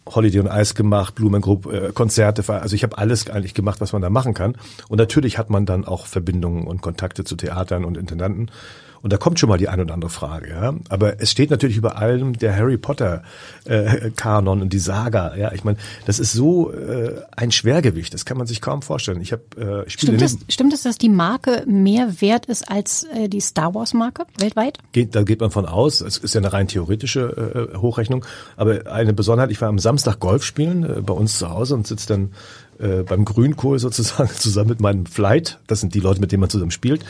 [0.05, 3.93] Holiday on Ice gemacht, Blumen Group, äh, Konzerte, also ich habe alles eigentlich gemacht, was
[3.93, 4.55] man da machen kann.
[4.89, 8.49] Und natürlich hat man dann auch Verbindungen und Kontakte zu Theatern und Intendanten.
[9.03, 10.49] Und da kommt schon mal die ein oder andere Frage.
[10.49, 10.73] Ja?
[10.87, 13.21] Aber es steht natürlich über allem der Harry Potter
[13.65, 15.35] äh, Kanon und die Saga.
[15.35, 18.13] Ja, ich meine, das ist so äh, ein Schwergewicht.
[18.13, 19.19] Das kann man sich kaum vorstellen.
[19.19, 23.03] Ich habe äh, ich stimmt, es, stimmt es, dass die Marke mehr wert ist als
[23.13, 24.79] äh, die Star Wars Marke weltweit?
[24.93, 25.99] Geht, da geht man von aus.
[25.99, 28.23] Es ist ja eine rein theoretische äh, Hochrechnung.
[28.55, 31.85] Aber eine Besonderheit: Ich war am Samstag Golf spielen äh, bei uns zu Hause und
[31.87, 32.31] sitze dann
[32.79, 35.59] äh, beim Grünkohl sozusagen zusammen mit meinem Flight.
[35.67, 37.03] Das sind die Leute, mit denen man zusammen spielt.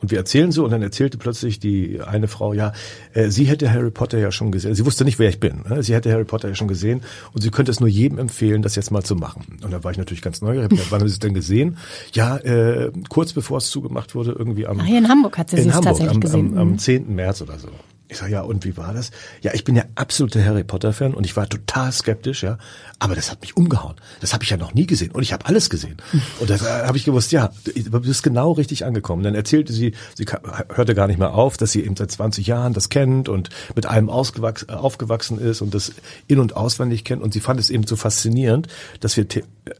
[0.00, 2.72] Und wir erzählen so und dann erzählte plötzlich die eine Frau, ja,
[3.12, 4.74] äh, sie hätte Harry Potter ja schon gesehen.
[4.74, 5.64] Sie wusste nicht, wer ich bin.
[5.68, 5.82] Ne?
[5.82, 8.74] Sie hätte Harry Potter ja schon gesehen und sie könnte es nur jedem empfehlen, das
[8.74, 9.58] jetzt mal zu machen.
[9.62, 10.70] Und da war ich natürlich ganz neugierig.
[10.70, 11.76] Hab wann haben Sie es denn gesehen?
[12.12, 14.80] Ja, äh, kurz bevor es zugemacht wurde, irgendwie am...
[14.80, 16.52] Ach, hier in Hamburg hat sie es tatsächlich am, gesehen.
[16.52, 16.78] Am, am mhm.
[16.78, 17.14] 10.
[17.14, 17.68] März oder so.
[18.06, 19.10] Ich sage, ja, und wie war das?
[19.40, 22.58] Ja, ich bin ja absoluter Harry Potter-Fan und ich war total skeptisch, ja.
[22.98, 23.94] Aber das hat mich umgehauen.
[24.20, 25.10] Das habe ich ja noch nie gesehen.
[25.12, 25.96] Und ich habe alles gesehen.
[26.38, 29.22] Und da habe ich gewusst, ja, du bist genau richtig angekommen.
[29.22, 30.26] Dann erzählte sie, sie
[30.74, 33.86] hörte gar nicht mehr auf, dass sie eben seit 20 Jahren das kennt und mit
[33.86, 35.92] allem aufgewachsen ist und das
[36.26, 37.22] in- und auswendig kennt.
[37.22, 38.68] Und sie fand es eben so faszinierend,
[39.00, 39.26] dass wir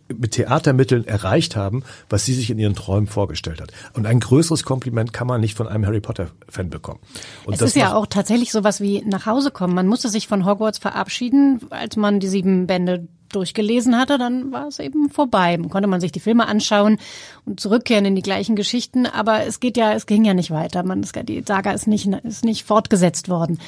[0.09, 3.73] mit Theatermitteln erreicht haben, was sie sich in ihren Träumen vorgestellt hat.
[3.93, 7.01] Und ein größeres Kompliment kann man nicht von einem Harry Potter-Fan bekommen.
[7.45, 9.75] Und es ist ja auch tatsächlich sowas wie nach Hause kommen.
[9.75, 14.69] Man musste sich von Hogwarts verabschieden, als man die sieben Bände durchgelesen hatte, dann war
[14.69, 15.57] es eben vorbei.
[15.57, 16.99] Dann konnte man sich die Filme anschauen
[17.45, 20.83] und zurückkehren in die gleichen Geschichten, aber es geht ja, es ging ja nicht weiter.
[20.83, 23.59] Man, die Saga ist nicht, ist nicht fortgesetzt worden.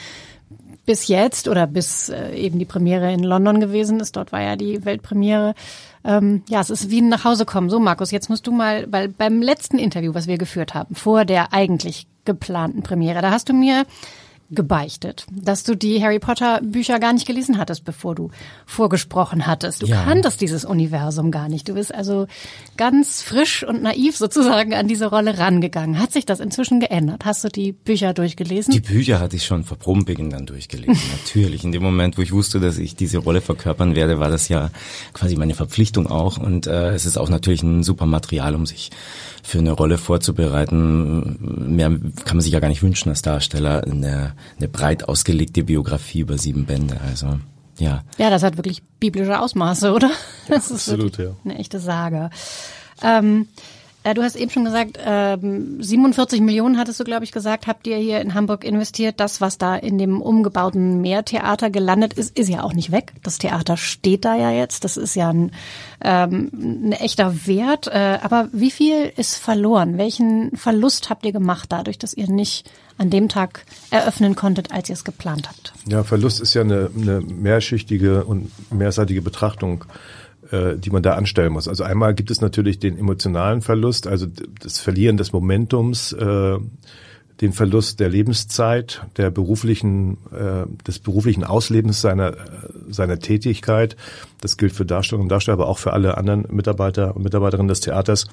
[0.85, 4.55] Bis jetzt oder bis äh, eben die Premiere in London gewesen ist, dort war ja
[4.55, 5.55] die Weltpremiere.
[6.07, 7.69] Ähm, ja, es ist wie ein Nachhausekommen.
[7.69, 11.25] So, Markus, jetzt musst du mal, weil beim letzten Interview, was wir geführt haben, vor
[11.25, 13.85] der eigentlich geplanten Premiere, da hast du mir
[14.51, 18.31] gebeichtet, dass du die Harry Potter Bücher gar nicht gelesen hattest, bevor du
[18.65, 19.83] vorgesprochen hattest.
[19.83, 20.05] Du ja.
[20.05, 21.69] kanntest dieses Universum gar nicht.
[21.69, 22.27] Du bist also
[22.77, 25.99] ganz frisch und naiv sozusagen an diese Rolle rangegangen.
[25.99, 27.25] Hat sich das inzwischen geändert?
[27.25, 28.73] Hast du die Bücher durchgelesen?
[28.73, 30.95] Die Bücher hatte ich schon vor Probenbeginn dann durchgelesen.
[31.25, 31.65] Natürlich.
[31.65, 34.71] In dem Moment, wo ich wusste, dass ich diese Rolle verkörpern werde, war das ja
[35.13, 36.39] quasi meine Verpflichtung auch.
[36.39, 38.91] Und äh, es ist auch natürlich ein super Material, um sich
[39.47, 41.37] für eine Rolle vorzubereiten.
[41.75, 41.91] Mehr
[42.25, 43.85] kann man sich ja gar nicht wünschen als Darsteller.
[43.85, 47.01] Eine, eine breit ausgelegte Biografie über sieben Bände.
[47.07, 47.39] Also
[47.79, 48.03] ja.
[48.19, 50.11] Ja, das hat wirklich biblische Ausmaße, oder?
[50.49, 51.37] Das ist Absolut, ja.
[51.45, 52.31] Eine echte Sage.
[53.03, 53.76] Ähm, äh,
[54.15, 57.97] du hast eben schon gesagt, ähm, 47 Millionen hattest du, glaube ich, gesagt, habt ihr
[57.97, 59.21] hier in Hamburg investiert.
[59.21, 63.13] Das, was da in dem umgebauten Meertheater gelandet ist, ist ja auch nicht weg.
[63.23, 64.85] Das Theater steht da ja jetzt.
[64.85, 65.53] Das ist ja ein,
[66.03, 67.87] ähm, ein echter Wert.
[67.87, 69.99] Äh, aber wie viel ist verloren?
[69.99, 74.89] Welchen Verlust habt ihr gemacht dadurch, dass ihr nicht an dem Tag eröffnen konntet, als
[74.89, 75.73] ihr es geplant habt?
[75.87, 79.85] Ja, Verlust ist ja eine, eine mehrschichtige und mehrseitige Betrachtung
[80.51, 81.69] äh, die man da anstellen muss.
[81.69, 84.27] Also einmal gibt es natürlich den emotionalen Verlust, also
[84.61, 86.59] das Verlieren des Momentums, äh,
[87.41, 92.35] den Verlust der Lebenszeit, der beruflichen, äh, des beruflichen Auslebens seiner,
[92.89, 93.97] seiner Tätigkeit.
[94.41, 97.81] Das gilt für Darsteller und Darsteller, aber auch für alle anderen Mitarbeiter und Mitarbeiterinnen des
[97.81, 98.27] Theaters.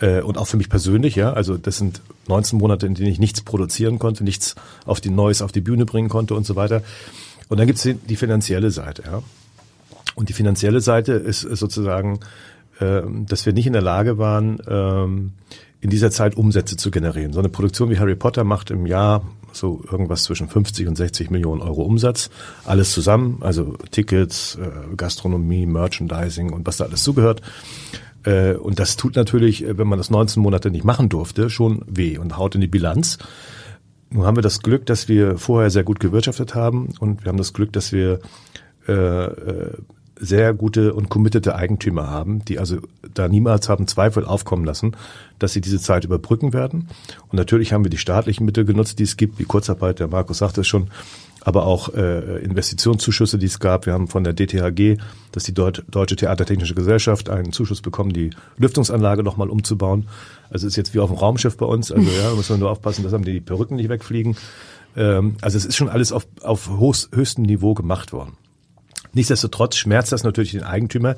[0.00, 1.32] Äh, und auch für mich persönlich, ja.
[1.32, 5.42] Also das sind 19 Monate, in denen ich nichts produzieren konnte, nichts auf die Neues
[5.42, 6.82] auf die Bühne bringen konnte und so weiter.
[7.48, 9.22] Und dann gibt es die, die finanzielle Seite, ja.
[10.14, 12.20] Und die finanzielle Seite ist sozusagen,
[12.80, 15.32] äh, dass wir nicht in der Lage waren, ähm,
[15.80, 17.32] in dieser Zeit Umsätze zu generieren.
[17.32, 19.22] So eine Produktion wie Harry Potter macht im Jahr
[19.52, 22.30] so irgendwas zwischen 50 und 60 Millionen Euro Umsatz.
[22.64, 27.42] Alles zusammen, also Tickets, äh, Gastronomie, Merchandising und was da alles zugehört.
[28.24, 32.18] Äh, und das tut natürlich, wenn man das 19 Monate nicht machen durfte, schon weh
[32.18, 33.18] und haut in die Bilanz.
[34.10, 37.38] Nun haben wir das Glück, dass wir vorher sehr gut gewirtschaftet haben und wir haben
[37.38, 38.20] das Glück, dass wir
[38.86, 38.92] äh,
[40.22, 42.78] sehr gute und committete Eigentümer haben, die also
[43.12, 44.96] da niemals haben Zweifel aufkommen lassen,
[45.40, 46.88] dass sie diese Zeit überbrücken werden.
[47.28, 50.38] Und natürlich haben wir die staatlichen Mittel genutzt, die es gibt, wie Kurzarbeit, der Markus
[50.38, 50.90] sagte es schon,
[51.40, 53.86] aber auch äh, Investitionszuschüsse, die es gab.
[53.86, 54.98] Wir haben von der DTHG,
[55.32, 60.06] das ist die Deut Deutsche Theatertechnische Gesellschaft, einen Zuschuss bekommen, die Lüftungsanlage nochmal umzubauen.
[60.50, 61.90] Also ist jetzt wie auf dem Raumschiff bei uns.
[61.90, 64.36] Also ja, müssen wir nur aufpassen, dass die Perücken nicht wegfliegen.
[64.96, 68.36] Ähm, also es ist schon alles auf, auf höchstem Niveau gemacht worden.
[69.14, 71.16] Nichtsdestotrotz schmerzt das natürlich den Eigentümer,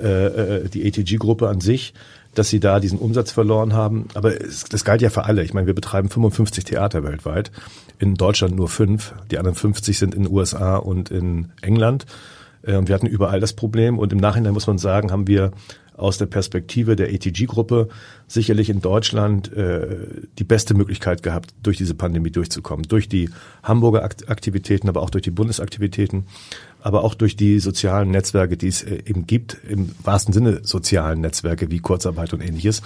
[0.00, 1.94] äh, äh die ATG-Gruppe an sich,
[2.34, 4.08] dass sie da diesen Umsatz verloren haben.
[4.14, 5.42] Aber es, das galt ja für alle.
[5.44, 7.50] Ich meine, wir betreiben 55 Theater weltweit,
[7.98, 9.14] in Deutschland nur fünf.
[9.30, 12.06] Die anderen 50 sind in den USA und in England.
[12.62, 13.98] Äh, und wir hatten überall das Problem.
[13.98, 15.52] Und im Nachhinein muss man sagen, haben wir
[15.96, 17.88] aus der Perspektive der ATG-Gruppe
[18.26, 19.86] sicherlich in Deutschland äh,
[20.38, 22.86] die beste Möglichkeit gehabt, durch diese Pandemie durchzukommen.
[22.88, 23.30] Durch die
[23.62, 26.26] Hamburger Aktivitäten, aber auch durch die Bundesaktivitäten,
[26.84, 31.22] aber auch durch die sozialen Netzwerke, die es äh, eben gibt, im wahrsten Sinne sozialen
[31.22, 32.82] Netzwerke wie Kurzarbeit und ähnliches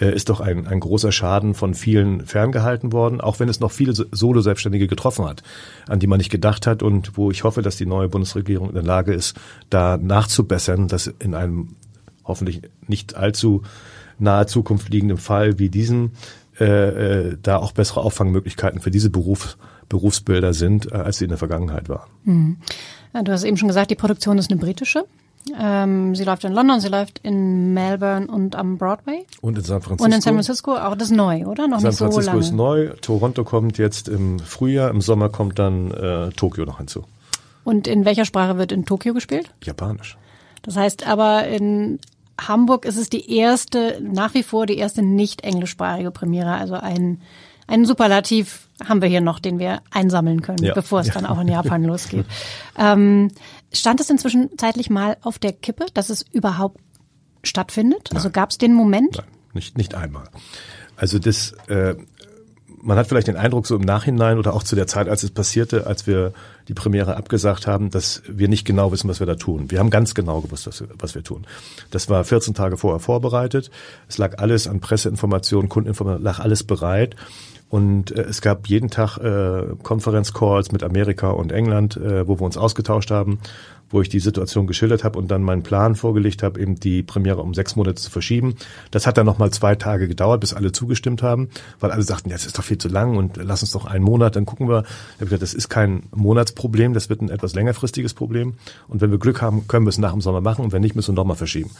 [0.00, 3.70] äh, ist doch ein, ein großer Schaden von vielen ferngehalten worden, auch wenn es noch
[3.70, 5.42] viele Solo-Selbstständige getroffen hat,
[5.86, 8.74] an die man nicht gedacht hat und wo ich hoffe, dass die neue Bundesregierung in
[8.74, 9.36] der Lage ist,
[9.68, 11.76] da nachzubessern, dass in einem
[12.24, 13.62] hoffentlich nicht allzu
[14.18, 16.12] nahe Zukunft liegenden Fall wie diesen
[16.58, 16.64] äh,
[17.28, 21.38] äh, da auch bessere Auffangmöglichkeiten für diese Beruf, Berufsbilder sind, äh, als sie in der
[21.38, 22.08] Vergangenheit waren.
[22.24, 22.56] Mhm.
[23.24, 25.04] Du hast eben schon gesagt, die Produktion ist eine britische.
[25.58, 29.24] Ähm, sie läuft in London, sie läuft in Melbourne und am Broadway.
[29.40, 30.04] Und in San Francisco.
[30.04, 31.68] Und in San Francisco auch das neu, oder?
[31.68, 32.40] Noch San nicht Francisco so lange.
[32.40, 32.88] ist neu.
[33.00, 37.04] Toronto kommt jetzt im Frühjahr, im Sommer kommt dann äh, Tokio noch hinzu.
[37.64, 39.50] Und in welcher Sprache wird in Tokio gespielt?
[39.62, 40.18] Japanisch.
[40.62, 42.00] Das heißt aber in
[42.40, 46.54] Hamburg ist es die erste, nach wie vor die erste nicht englischsprachige Premiere.
[46.54, 47.20] Also ein,
[47.66, 50.74] ein Superlativ haben wir hier noch, den wir einsammeln können, ja.
[50.74, 51.14] bevor es ja.
[51.14, 52.26] dann auch in Japan losgeht.
[52.78, 53.30] Ähm,
[53.72, 56.80] stand es inzwischen zeitlich mal auf der Kippe, dass es überhaupt
[57.42, 58.10] stattfindet?
[58.14, 59.16] Also gab es den Moment?
[59.16, 60.24] Nein, nicht, nicht einmal.
[60.96, 61.94] Also das, äh,
[62.82, 65.30] man hat vielleicht den Eindruck so im Nachhinein oder auch zu der Zeit, als es
[65.30, 66.32] passierte, als wir
[66.68, 69.70] die Premiere abgesagt haben, dass wir nicht genau wissen, was wir da tun.
[69.70, 71.46] Wir haben ganz genau gewusst, was wir, was wir tun.
[71.90, 73.70] Das war 14 Tage vorher vorbereitet.
[74.08, 77.16] Es lag alles an Presseinformationen, Kundeninformationen, lag alles bereit.
[77.68, 82.42] Und äh, es gab jeden Tag äh, Konferenzcalls mit Amerika und England, äh, wo wir
[82.42, 83.40] uns ausgetauscht haben,
[83.90, 87.42] wo ich die Situation geschildert habe und dann meinen Plan vorgelegt habe, eben die Premiere
[87.42, 88.56] um sechs Monate zu verschieben.
[88.90, 92.36] Das hat dann nochmal zwei Tage gedauert, bis alle zugestimmt haben, weil alle sagten, ja,
[92.36, 94.82] das ist doch viel zu lang und lass uns doch einen Monat, dann gucken wir.
[94.82, 98.54] Ich habe gesagt, das ist kein Monatsproblem, das wird ein etwas längerfristiges Problem.
[98.88, 100.96] Und wenn wir Glück haben, können wir es nach dem Sommer machen und wenn nicht,
[100.96, 101.70] müssen wir nochmal verschieben.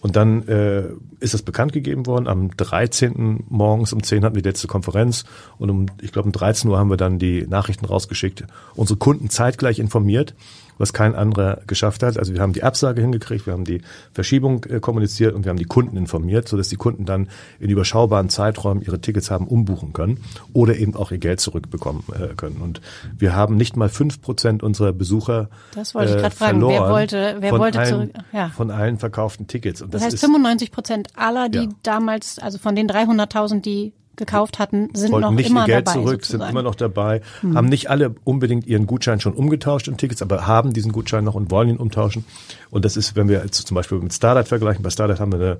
[0.00, 0.84] Und dann äh,
[1.20, 2.26] ist das bekannt gegeben worden.
[2.26, 3.44] Am 13.
[3.48, 5.24] morgens um 10 hatten wir die letzte Konferenz
[5.58, 9.30] und um, ich glaube, um 13 Uhr haben wir dann die Nachrichten rausgeschickt, unsere Kunden
[9.30, 10.34] zeitgleich informiert
[10.78, 12.18] was kein anderer geschafft hat.
[12.18, 13.80] Also wir haben die Absage hingekriegt, wir haben die
[14.12, 18.28] Verschiebung äh, kommuniziert und wir haben die Kunden informiert, sodass die Kunden dann in überschaubaren
[18.28, 20.18] Zeiträumen ihre Tickets haben umbuchen können
[20.52, 22.56] oder eben auch ihr Geld zurückbekommen äh, können.
[22.56, 22.80] Und
[23.18, 26.60] wir haben nicht mal fünf Prozent unserer Besucher Das wollte ich gerade äh, fragen.
[26.66, 28.10] Wer wollte, wer wollte allen, zurück?
[28.32, 28.48] Ja.
[28.50, 29.82] Von allen verkauften Tickets.
[29.82, 31.68] Und das, das heißt, 95 Prozent aller, die ja.
[31.82, 36.00] damals, also von den 300.000, die gekauft hatten, sind noch nicht immer ihr Geld dabei,
[36.00, 36.42] zurück, sozusagen.
[36.42, 37.56] sind immer noch dabei, hm.
[37.56, 41.34] haben nicht alle unbedingt ihren Gutschein schon umgetauscht in Tickets, aber haben diesen Gutschein noch
[41.34, 42.24] und wollen ihn umtauschen.
[42.70, 45.58] Und das ist, wenn wir jetzt zum Beispiel mit Starlight vergleichen, bei Starlight haben wir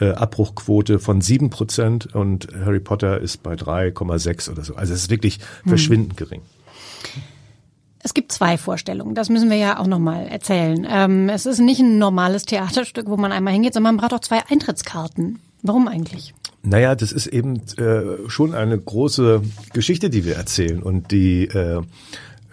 [0.00, 4.74] eine äh, Abbruchquote von sieben Prozent und Harry Potter ist bei 3,6 oder so.
[4.74, 5.68] Also es ist wirklich hm.
[5.68, 6.42] verschwindend gering.
[8.04, 10.86] Es gibt zwei Vorstellungen, das müssen wir ja auch nochmal erzählen.
[10.88, 14.20] Ähm, es ist nicht ein normales Theaterstück, wo man einmal hingeht, sondern man braucht auch
[14.20, 15.40] zwei Eintrittskarten.
[15.64, 16.34] Warum eigentlich?
[16.62, 20.82] Naja, das ist eben äh, schon eine große Geschichte, die wir erzählen.
[20.82, 21.80] Und die äh,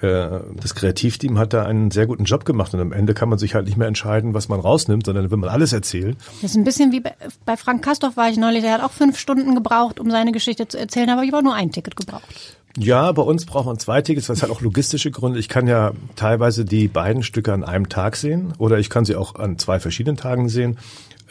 [0.01, 3.37] äh, das Kreativteam hat da einen sehr guten Job gemacht und am Ende kann man
[3.37, 6.15] sich halt nicht mehr entscheiden, was man rausnimmt, sondern will man alles erzählen.
[6.41, 7.13] Das ist ein bisschen wie bei,
[7.45, 10.67] bei Frank Kastorf war ich neulich, der hat auch fünf Stunden gebraucht, um seine Geschichte
[10.67, 12.57] zu erzählen, aber ich habe nur ein Ticket gebraucht.
[12.77, 15.39] Ja, bei uns braucht man zwei Tickets, was hat auch logistische Gründe.
[15.39, 19.17] Ich kann ja teilweise die beiden Stücke an einem Tag sehen oder ich kann sie
[19.17, 20.77] auch an zwei verschiedenen Tagen sehen.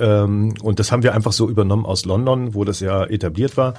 [0.00, 3.74] Ähm, und das haben wir einfach so übernommen aus London, wo das ja etabliert war.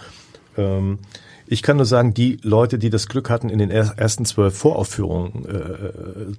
[0.57, 0.99] Ähm,
[1.47, 5.45] ich kann nur sagen, die Leute, die das Glück hatten, in den ersten zwölf Voraufführungen
[5.45, 6.33] äh,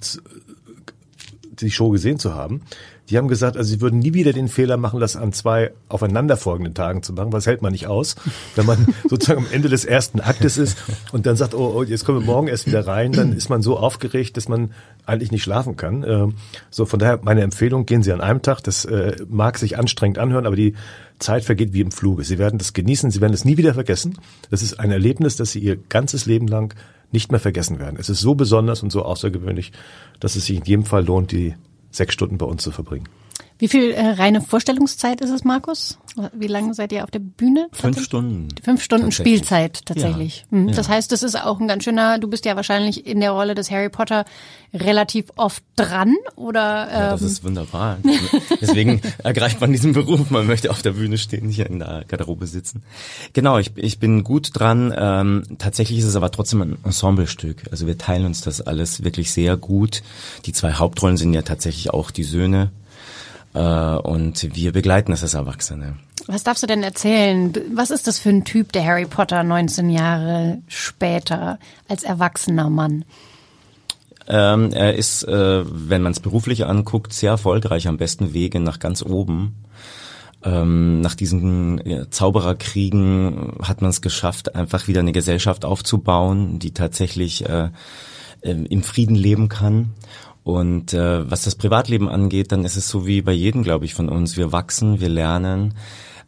[1.53, 2.63] die Show gesehen zu haben,
[3.11, 6.75] die haben gesagt, also sie würden nie wieder den Fehler machen, das an zwei aufeinanderfolgenden
[6.75, 8.15] Tagen zu machen, was hält man nicht aus,
[8.55, 10.79] wenn man sozusagen am Ende des ersten Aktes ist
[11.13, 13.63] und dann sagt, oh, oh, jetzt kommen wir morgen erst wieder rein, dann ist man
[13.63, 14.71] so aufgeregt, dass man
[15.05, 16.05] eigentlich nicht schlafen kann.
[16.07, 16.35] Ähm,
[16.71, 20.19] so, von daher meine Empfehlung, gehen Sie an einem Tag, das äh, mag sich anstrengend
[20.19, 20.75] anhören, aber die
[21.19, 22.25] Zeit vergeht wie im Fluge.
[22.25, 24.19] Sie werden das genießen, Sie werden es nie wieder vergessen.
[24.51, 26.75] Das ist ein Erlebnis, das Sie Ihr ganzes Leben lang
[27.11, 27.97] nicht mehr vergessen werden.
[27.99, 29.73] Es ist so besonders und so außergewöhnlich,
[30.19, 31.55] dass es sich in jedem Fall lohnt, die
[31.93, 33.09] sechs Stunden bei uns zu verbringen.
[33.63, 35.97] Wie viel äh, reine Vorstellungszeit ist es, Markus?
[36.33, 37.69] Wie lange seid ihr auf der Bühne?
[37.71, 38.49] Fünf Stunden.
[38.61, 39.37] Fünf Stunden Tatsächlich.
[39.39, 40.47] Spielzeit tatsächlich.
[40.51, 40.59] Ja.
[40.59, 40.69] Mhm.
[40.71, 40.75] Ja.
[40.75, 43.55] Das heißt, das ist auch ein ganz schöner, du bist ja wahrscheinlich in der Rolle
[43.55, 44.25] des Harry Potter
[44.75, 47.99] relativ oft dran oder ähm, Ja, das ist wunderbar.
[48.61, 50.29] Deswegen ergreift man diesen Beruf.
[50.31, 52.83] Man möchte auf der Bühne stehen, nicht in der Garderobe sitzen.
[53.33, 54.93] Genau, ich, ich bin gut dran.
[54.97, 57.63] Ähm, tatsächlich ist es aber trotzdem ein Ensemblestück.
[57.71, 60.03] Also wir teilen uns das alles wirklich sehr gut.
[60.47, 62.73] Die zwei Hauptrollen sind ja tatsächlich auch die Söhne.
[63.55, 65.97] Äh, und wir begleiten das als Erwachsene.
[66.27, 67.53] was darfst du denn erzählen?
[67.75, 73.05] Was ist das für ein Typ, der Harry Potter 19 Jahre später als erwachsener Mann?
[74.29, 78.79] Ähm, er ist, äh, wenn man es beruflich anguckt, sehr erfolgreich, am besten Wege nach
[78.79, 79.57] ganz oben.
[80.45, 86.73] Ähm, nach diesen ja, Zaubererkriegen hat man es geschafft, einfach wieder eine Gesellschaft aufzubauen, die
[86.73, 87.71] tatsächlich äh,
[88.41, 89.91] äh, im Frieden leben kann.
[90.45, 93.95] Und äh, was das Privatleben angeht, dann ist es so wie bei jedem, glaube ich,
[93.95, 94.37] von uns.
[94.37, 95.75] Wir wachsen, wir lernen,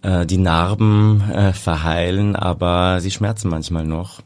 [0.02, 4.22] äh, die Narben äh, verheilen, aber sie schmerzen manchmal noch.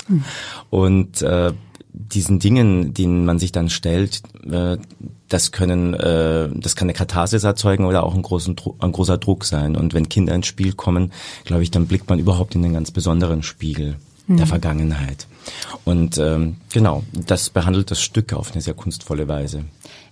[0.70, 1.52] Und äh,
[1.94, 4.76] diesen Dingen, denen man sich dann stellt, äh,
[5.28, 9.44] das können, äh, das kann eine Katharsis erzeugen oder auch ein, großen, ein großer Druck
[9.44, 9.76] sein.
[9.76, 11.12] Und wenn Kinder ins Spiel kommen,
[11.44, 15.26] glaube ich, dann blickt man überhaupt in den ganz besonderen Spiegel der Vergangenheit.
[15.84, 19.64] Und ähm, genau, das behandelt das Stück auf eine sehr kunstvolle Weise.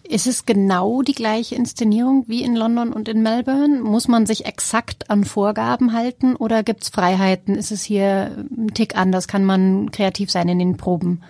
[0.05, 3.81] Ist es genau die gleiche Inszenierung wie in London und in Melbourne?
[3.81, 7.55] Muss man sich exakt an Vorgaben halten oder gibt's Freiheiten?
[7.55, 9.29] Ist es hier ein Tick anders?
[9.29, 11.23] Kann man kreativ sein in den Proben?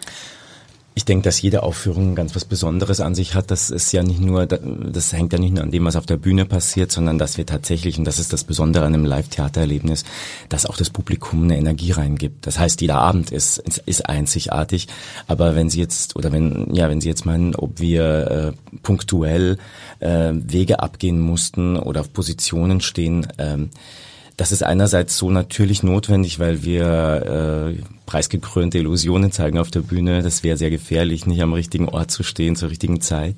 [0.95, 3.51] Ich denke, dass jede Aufführung ganz was Besonderes an sich hat.
[3.51, 6.19] Das ist ja nicht nur, das hängt ja nicht nur an dem, was auf der
[6.19, 10.05] Bühne passiert, sondern dass wir tatsächlich, und das ist das Besondere an einem Live-Theatererlebnis,
[10.51, 12.47] dass auch das Publikum eine Energie reingibt.
[12.47, 14.89] Das heißt, jeder Abend ist, ist einzigartig.
[15.29, 19.57] Aber wenn Sie jetzt, oder wenn, ja, wenn Sie jetzt meinen, ob wir äh, punktuell
[20.01, 23.71] äh, Wege abgehen mussten oder auf Positionen stehen, ähm,
[24.37, 30.23] das ist einerseits so natürlich notwendig, weil wir äh, preisgekrönte Illusionen zeigen auf der Bühne.
[30.23, 33.37] Das wäre sehr gefährlich, nicht am richtigen Ort zu stehen zur richtigen Zeit.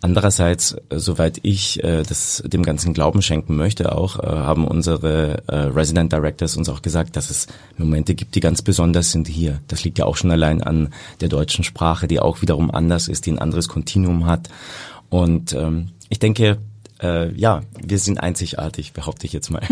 [0.00, 5.42] Andererseits, äh, soweit ich äh, das dem ganzen Glauben schenken möchte, auch äh, haben unsere
[5.46, 7.46] äh, Resident Directors uns auch gesagt, dass es
[7.78, 9.60] Momente gibt, die ganz besonders sind hier.
[9.68, 13.26] Das liegt ja auch schon allein an der deutschen Sprache, die auch wiederum anders ist,
[13.26, 14.48] die ein anderes Kontinuum hat.
[15.08, 16.58] Und ähm, ich denke,
[17.04, 19.62] äh, ja, wir sind einzigartig, behaupte ich jetzt mal.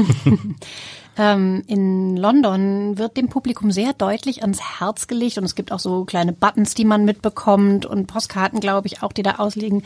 [1.19, 5.79] Ähm, in London wird dem Publikum sehr deutlich ans Herz gelegt und es gibt auch
[5.79, 9.83] so kleine Buttons, die man mitbekommt und Postkarten, glaube ich, auch, die da ausliegen.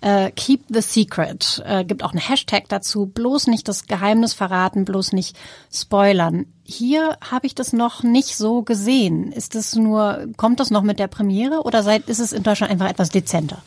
[0.00, 1.64] Äh, Keep the secret.
[1.66, 3.06] Äh, gibt auch einen Hashtag dazu.
[3.06, 5.36] Bloß nicht das Geheimnis verraten, bloß nicht
[5.72, 6.46] spoilern.
[6.62, 9.32] Hier habe ich das noch nicht so gesehen.
[9.32, 12.70] Ist das nur, kommt das noch mit der Premiere oder seid, ist es in Deutschland
[12.70, 13.62] einfach etwas dezenter?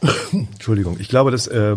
[0.32, 1.76] Entschuldigung, ich glaube, dass äh,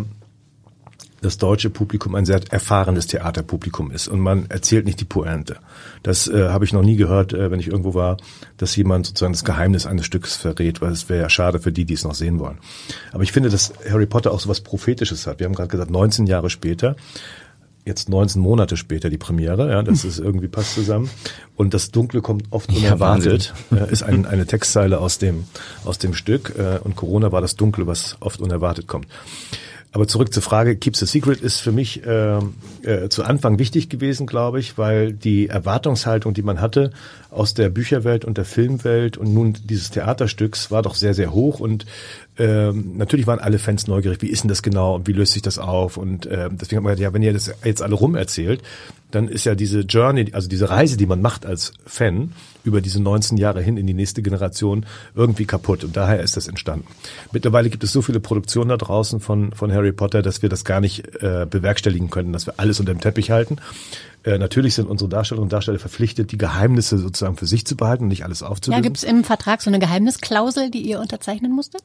[1.24, 5.58] das deutsche Publikum ein sehr erfahrenes Theaterpublikum ist und man erzählt nicht die Pointe.
[6.04, 8.18] Das äh, habe ich noch nie gehört, äh, wenn ich irgendwo war,
[8.58, 11.86] dass jemand sozusagen das Geheimnis eines Stücks verrät, weil es wäre ja schade für die,
[11.86, 12.60] die es noch sehen wollen.
[13.12, 15.40] Aber ich finde, dass Harry Potter auch so was Prophetisches hat.
[15.40, 16.96] Wir haben gerade gesagt, 19 Jahre später
[17.86, 21.10] jetzt 19 Monate später die Premiere, ja, das ist irgendwie passt zusammen.
[21.56, 25.46] Und das Dunkle kommt oft Ja, unerwartet, äh, ist ein, eine Textzeile aus dem,
[25.84, 26.54] aus dem Stück.
[26.58, 29.08] Äh, und Corona war das Dunkle, was oft unerwartet kommt.
[29.94, 32.40] Aber zurück zur Frage, Keep the Secret ist für mich äh,
[32.82, 36.90] äh, zu Anfang wichtig gewesen, glaube ich, weil die Erwartungshaltung, die man hatte
[37.30, 41.60] aus der Bücherwelt und der Filmwelt und nun dieses Theaterstücks war doch sehr, sehr hoch
[41.60, 41.86] und
[42.38, 45.42] ähm, natürlich waren alle Fans neugierig, wie ist denn das genau und wie löst sich
[45.42, 48.16] das auf und äh, deswegen haben wir gesagt, ja, wenn ihr das jetzt alle rum
[48.16, 48.62] erzählt,
[49.12, 52.32] dann ist ja diese Journey, also diese Reise, die man macht als Fan
[52.64, 56.48] über diese 19 Jahre hin in die nächste Generation irgendwie kaputt und daher ist das
[56.48, 56.88] entstanden.
[57.32, 60.66] Mittlerweile gibt es so viele Produktionen da draußen von, von Harry Potter, dass wir das
[60.66, 63.58] gar nicht äh, bewerkstelligen können, dass wir alles unter dem Teppich halten.
[64.24, 68.04] Äh, natürlich sind unsere Darstellerinnen und Darsteller verpflichtet, die Geheimnisse sozusagen für sich zu behalten
[68.04, 68.82] und nicht alles Ja, aufzulösen.
[68.84, 71.82] gibt's im Vertrag so eine Geheimnisklausel, die ihr unterzeichnen musstet?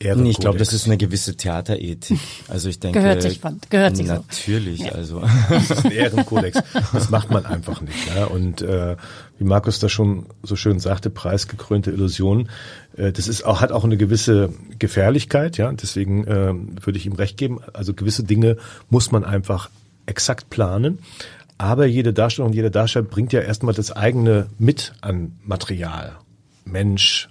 [0.00, 0.72] Nee, ich glaube, das Ehrenkodex.
[0.72, 2.20] ist eine gewisse Theaterethik.
[2.48, 4.12] Also ich denke, Gehört sich von- gehört sich so.
[4.14, 4.94] natürlich.
[4.94, 6.58] Also Das ist ein Ehrenkodex.
[6.92, 8.14] Das macht man einfach nicht.
[8.14, 8.26] Ja?
[8.26, 8.96] Und äh,
[9.38, 12.48] wie Markus das schon so schön sagte, preisgekrönte Illusion,
[12.96, 15.56] äh, das ist auch, hat auch eine gewisse Gefährlichkeit.
[15.58, 17.58] Ja, deswegen äh, würde ich ihm recht geben.
[17.72, 18.58] Also gewisse Dinge
[18.90, 19.70] muss man einfach
[20.06, 20.98] exakt planen.
[21.60, 26.16] Aber jede Darstellung, jeder Darsteller bringt ja erstmal das eigene mit an Material.
[26.64, 27.28] Mensch,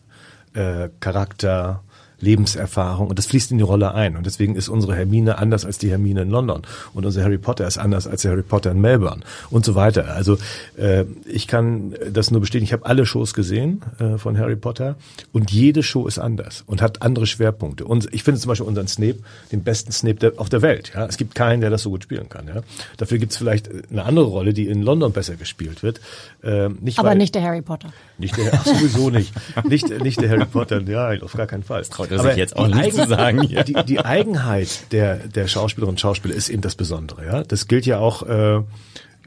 [0.53, 1.83] äh, Charakter,
[2.21, 4.15] Lebenserfahrung und das fließt in die Rolle ein.
[4.15, 6.61] Und deswegen ist unsere Hermine anders als die Hermine in London
[6.93, 10.13] und unser Harry Potter ist anders als der Harry Potter in Melbourne und so weiter.
[10.13, 10.37] Also
[10.77, 12.65] äh, ich kann das nur bestätigen.
[12.65, 14.95] Ich habe alle Shows gesehen äh, von Harry Potter
[15.31, 17.85] und jede Show ist anders und hat andere Schwerpunkte.
[17.85, 19.19] Und ich finde zum Beispiel unseren Snape
[19.51, 20.91] den besten Snape der, auf der Welt.
[20.93, 22.47] Ja, es gibt keinen, der das so gut spielen kann.
[22.47, 22.61] Ja,
[22.97, 26.01] dafür gibt es vielleicht eine andere Rolle, die in London besser gespielt wird.
[26.43, 27.91] Äh, nicht Aber weil, nicht der Harry Potter.
[28.19, 29.33] Nicht der, ach, sowieso nicht.
[29.63, 30.81] nicht, nicht der Harry Potter.
[30.81, 31.79] Ja, auf gar keinen Fall.
[31.79, 33.43] Das traut er sich jetzt auch nicht zu sagen.
[33.43, 33.63] Ja.
[33.63, 37.25] Die, die Eigenheit der der Schauspielerinnen und Schauspieler ist eben das Besondere.
[37.25, 38.23] Ja, das gilt ja auch.
[38.23, 38.61] Äh,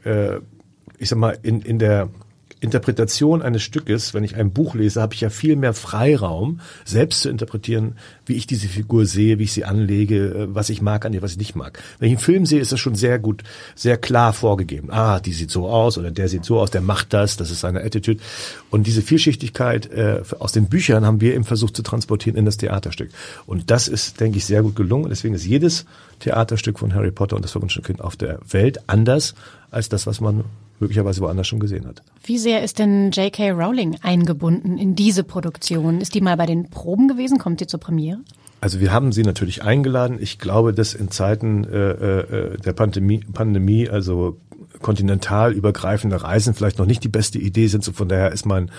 [0.05, 0.39] äh,
[0.99, 2.09] ich sag mal, in, in der
[2.63, 7.21] Interpretation eines Stückes, wenn ich ein Buch lese, habe ich ja viel mehr Freiraum, selbst
[7.21, 7.95] zu interpretieren,
[8.25, 11.21] wie ich diese Figur sehe, wie ich sie anlege, äh, was ich mag an ihr,
[11.21, 11.83] was ich nicht mag.
[11.99, 13.43] Wenn ich einen Film sehe, ist das schon sehr gut,
[13.75, 14.89] sehr klar vorgegeben.
[14.91, 17.59] Ah, die sieht so aus oder der sieht so aus, der macht das, das ist
[17.59, 18.21] seine Attitude.
[18.69, 22.55] Und diese Vielschichtigkeit äh, aus den Büchern haben wir eben versucht zu transportieren in das
[22.55, 23.09] Theaterstück.
[23.45, 25.09] Und das ist, denke ich, sehr gut gelungen.
[25.09, 25.85] Deswegen ist jedes
[26.19, 29.35] Theaterstück von Harry Potter und das Verwunschene Kind auf der Welt anders
[29.69, 30.45] als das, was man
[30.79, 32.01] möglicherweise woanders schon gesehen hat.
[32.23, 33.51] Wie sehr ist denn J.K.
[33.51, 36.01] Rowling eingebunden in diese Produktion?
[36.01, 37.37] Ist die mal bei den Proben gewesen?
[37.37, 38.19] Kommt sie zur Premiere?
[38.61, 40.17] Also wir haben sie natürlich eingeladen.
[40.21, 44.37] Ich glaube, dass in Zeiten äh, äh, der Pandemie, Pandemie, also
[44.83, 47.83] kontinental übergreifende Reisen vielleicht noch nicht die beste Idee sind.
[47.83, 48.69] So von daher ist mein,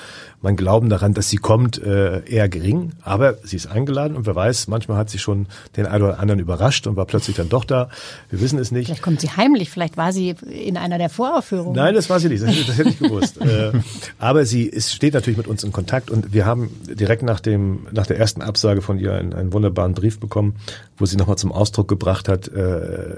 [0.40, 2.92] mein Glauben daran, dass sie kommt, äh, eher gering.
[3.02, 5.46] Aber sie ist eingeladen und wer weiß, manchmal hat sie schon
[5.76, 7.88] den einen oder anderen überrascht und war plötzlich dann doch da.
[8.30, 8.86] Wir wissen es nicht.
[8.86, 11.74] Vielleicht kommt sie heimlich, vielleicht war sie in einer der Voraufführungen.
[11.74, 12.44] Nein, das war sie nicht.
[12.44, 13.40] Das, das hätte ich gewusst.
[13.40, 13.72] äh,
[14.18, 17.88] aber sie ist, steht natürlich mit uns in Kontakt und wir haben direkt nach dem,
[17.90, 20.56] nach der ersten Absage von ihr einen, einen wunderbaren Brief bekommen,
[20.96, 23.16] wo sie nochmal zum Ausdruck gebracht hat, äh,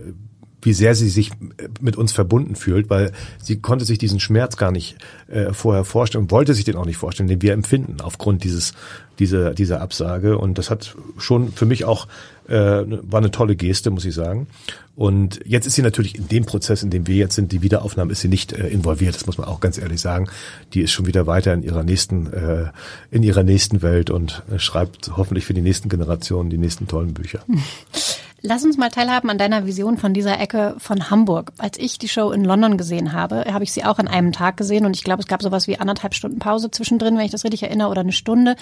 [0.66, 4.56] wie sehr sie sich äh, mit uns verbunden fühlt, weil sie konnte sich diesen Schmerz
[4.56, 4.96] gar nicht
[5.28, 8.74] äh, vorher vorstellen und wollte sich den auch nicht vorstellen, den wir empfinden aufgrund dieses
[9.18, 12.06] dieser dieser Absage und das hat schon für mich auch
[12.48, 14.46] äh, war eine tolle Geste, muss ich sagen.
[14.94, 18.12] Und jetzt ist sie natürlich in dem Prozess, in dem wir jetzt sind, die Wiederaufnahme,
[18.12, 19.14] ist sie nicht äh, involviert.
[19.14, 20.28] Das muss man auch ganz ehrlich sagen.
[20.72, 22.66] Die ist schon wieder weiter in ihrer nächsten, äh,
[23.10, 27.14] in ihrer nächsten Welt und äh, schreibt hoffentlich für die nächsten Generationen die nächsten tollen
[27.14, 27.40] Bücher.
[28.48, 31.50] Lass uns mal teilhaben an deiner Vision von dieser Ecke von Hamburg.
[31.58, 34.56] Als ich die Show in London gesehen habe, habe ich sie auch an einem Tag
[34.56, 37.42] gesehen und ich glaube, es gab sowas wie anderthalb Stunden Pause zwischendrin, wenn ich das
[37.42, 38.54] richtig erinnere, oder eine Stunde.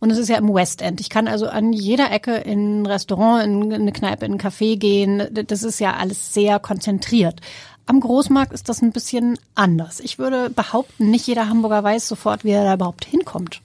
[0.00, 1.00] Und es ist ja im West End.
[1.00, 4.76] Ich kann also an jeder Ecke in ein Restaurant, in eine Kneipe, in ein Café
[4.76, 5.28] gehen.
[5.30, 7.40] Das ist ja alles sehr konzentriert.
[7.86, 10.00] Am Großmarkt ist das ein bisschen anders.
[10.00, 13.60] Ich würde behaupten, nicht jeder Hamburger weiß sofort, wie er da überhaupt hinkommt.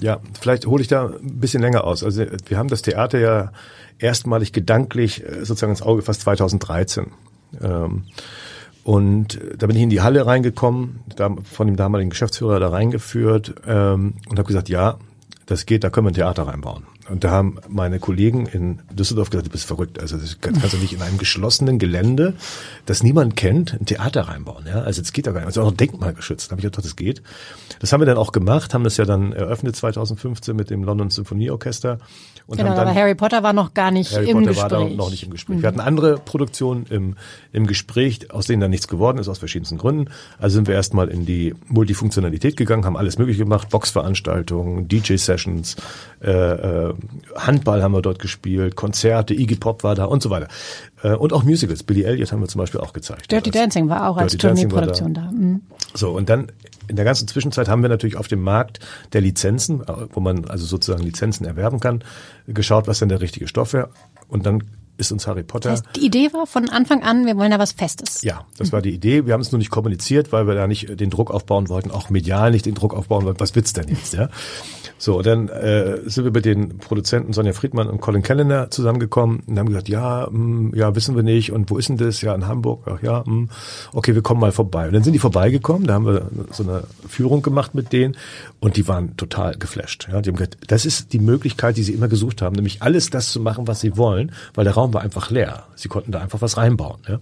[0.00, 2.02] Ja, vielleicht hole ich da ein bisschen länger aus.
[2.02, 3.52] Also wir haben das Theater ja
[3.98, 7.12] erstmalig gedanklich äh, sozusagen ins Auge gefasst 2013.
[7.60, 8.04] Ähm,
[8.84, 11.00] und da bin ich in die Halle reingekommen,
[11.44, 14.98] von dem damaligen Geschäftsführer da reingeführt ähm, und habe gesagt, ja,
[15.44, 16.84] das geht, da können wir ein Theater reinbauen.
[17.10, 20.00] Und da haben meine Kollegen in Düsseldorf gesagt, du bist verrückt.
[20.00, 22.34] Also das kannst du nicht in einem geschlossenen Gelände,
[22.86, 24.66] das niemand kennt, ein Theater reinbauen.
[24.66, 24.82] Ja?
[24.82, 25.46] Also das geht da gar nicht.
[25.46, 26.48] Also auch denkmalgeschützt.
[26.48, 27.22] Da habe ich gedacht, das geht.
[27.80, 31.10] Das haben wir dann auch gemacht, haben das ja dann eröffnet 2015 mit dem London
[31.10, 31.98] Symphonieorchester
[32.48, 34.62] und genau, aber Harry Potter war noch gar nicht Harry im Potter Gespräch.
[34.62, 35.58] war da noch nicht im Gespräch.
[35.58, 35.62] Mhm.
[35.62, 37.14] Wir hatten andere Produktionen im,
[37.52, 40.10] im Gespräch, aus denen dann nichts geworden ist, aus verschiedensten Gründen.
[40.38, 45.76] Also sind wir erstmal in die Multifunktionalität gegangen, haben alles mögliche gemacht, Boxveranstaltungen, DJ-Sessions,
[46.22, 46.94] äh, äh,
[47.36, 50.48] Handball haben wir dort gespielt, Konzerte, Iggy Pop war da und so weiter.
[51.02, 51.82] Äh, und auch Musicals.
[51.82, 53.30] Billy Elliot haben wir zum Beispiel auch gezeigt.
[53.30, 55.22] Dirty Dancing war auch Dirty als Tourneeproduktion da.
[55.22, 55.30] da.
[55.30, 55.62] Mhm.
[55.94, 56.52] So, und dann
[56.88, 58.80] in der ganzen Zwischenzeit haben wir natürlich auf dem Markt
[59.12, 59.82] der Lizenzen,
[60.12, 62.02] wo man also sozusagen Lizenzen erwerben kann,
[62.46, 63.90] geschaut, was denn der richtige Stoff wäre.
[64.28, 64.64] Und dann
[64.98, 65.70] ist uns Harry Potter.
[65.70, 68.22] Das heißt, die Idee war von Anfang an, wir wollen da was Festes.
[68.22, 69.26] Ja, das war die Idee.
[69.26, 72.10] Wir haben es nur nicht kommuniziert, weil wir da nicht den Druck aufbauen wollten, auch
[72.10, 73.40] medial nicht den Druck aufbauen wollten.
[73.40, 74.28] Was wird's denn jetzt, ja?
[75.00, 79.56] So, dann äh, sind wir mit den Produzenten Sonja Friedmann und Colin Kellner zusammengekommen und
[79.56, 81.52] haben gesagt, ja, mh, hm, ja, wissen wir nicht.
[81.52, 82.20] Und wo ist denn das?
[82.20, 82.82] Ja, in Hamburg.
[82.86, 83.26] Ach ja, mh.
[83.26, 83.48] Hm.
[83.92, 84.88] okay, wir kommen mal vorbei.
[84.88, 88.16] Und dann sind die vorbeigekommen, da haben wir so eine Führung gemacht mit denen
[88.58, 90.08] und die waren total geflasht.
[90.10, 93.10] Ja, die haben gesagt, das ist die Möglichkeit, die sie immer gesucht haben, nämlich alles
[93.10, 95.64] das zu machen, was sie wollen, weil der Raum war einfach leer.
[95.74, 97.00] Sie konnten da einfach was reinbauen.
[97.08, 97.18] Ja.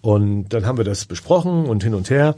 [0.00, 2.34] Und dann haben wir das besprochen und hin und her.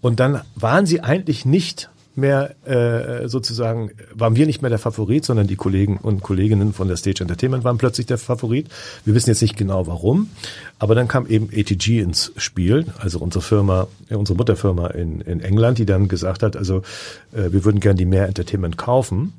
[0.00, 5.24] Und dann waren sie eigentlich nicht mehr äh, sozusagen, waren wir nicht mehr der Favorit,
[5.24, 8.68] sondern die Kollegen und Kolleginnen von der Stage Entertainment waren plötzlich der Favorit.
[9.04, 10.30] Wir wissen jetzt nicht genau warum,
[10.78, 15.78] aber dann kam eben ATG ins Spiel, also unsere Firma, unsere Mutterfirma in, in England,
[15.78, 16.82] die dann gesagt hat, also
[17.32, 19.32] äh, wir würden gern die mehr Entertainment kaufen.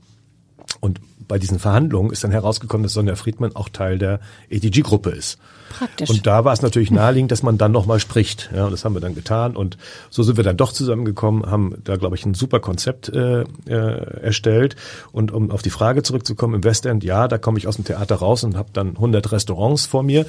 [0.82, 4.20] Und bei diesen Verhandlungen ist dann herausgekommen, dass Sonja Friedmann auch Teil der
[4.50, 5.40] ETG-Gruppe ist.
[5.78, 6.10] Praktisch.
[6.10, 8.50] Und da war es natürlich naheliegend, dass man dann nochmal spricht.
[8.56, 9.56] Ja, und das haben wir dann getan.
[9.56, 9.78] Und
[10.10, 14.22] so sind wir dann doch zusammengekommen, haben da, glaube ich, ein super Konzept äh, äh,
[14.22, 14.76] erstellt.
[15.12, 18.16] Und um auf die Frage zurückzukommen, im Westend, ja, da komme ich aus dem Theater
[18.16, 20.26] raus und habe dann 100 Restaurants vor mir.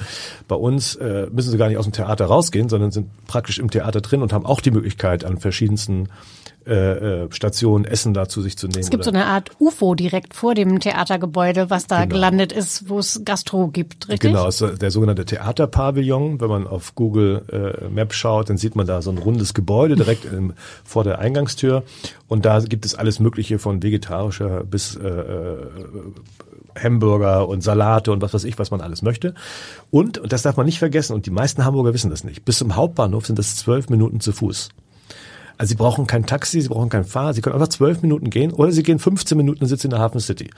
[0.47, 3.69] Bei uns äh, müssen sie gar nicht aus dem Theater rausgehen, sondern sind praktisch im
[3.69, 6.09] Theater drin und haben auch die Möglichkeit, an verschiedensten
[6.67, 8.81] äh, äh, Station Essen da zu sich zu nehmen.
[8.81, 12.15] Es gibt so eine Art UFO direkt vor dem Theatergebäude, was da Genau.
[12.15, 14.31] gelandet ist, wo es Gastro gibt, richtig?
[14.33, 16.41] Genau, der sogenannte Theaterpavillon.
[16.41, 19.95] Wenn man auf Google äh, Maps schaut, dann sieht man da so ein rundes Gebäude
[19.95, 21.83] direkt im, vor der Eingangstür.
[22.27, 25.57] Und da gibt es alles Mögliche von vegetarischer bis äh, äh,
[26.81, 29.33] Hamburger und Salate und was weiß ich, was man alles möchte.
[29.89, 32.59] Und, und das darf man nicht vergessen, und die meisten Hamburger wissen das nicht, bis
[32.59, 34.69] zum Hauptbahnhof sind das zwölf Minuten zu Fuß.
[35.57, 38.51] Also sie brauchen kein Taxi, sie brauchen kein Fahrer, sie können einfach zwölf Minuten gehen
[38.51, 40.49] oder sie gehen 15 Minuten und sitzen in der Hafen City,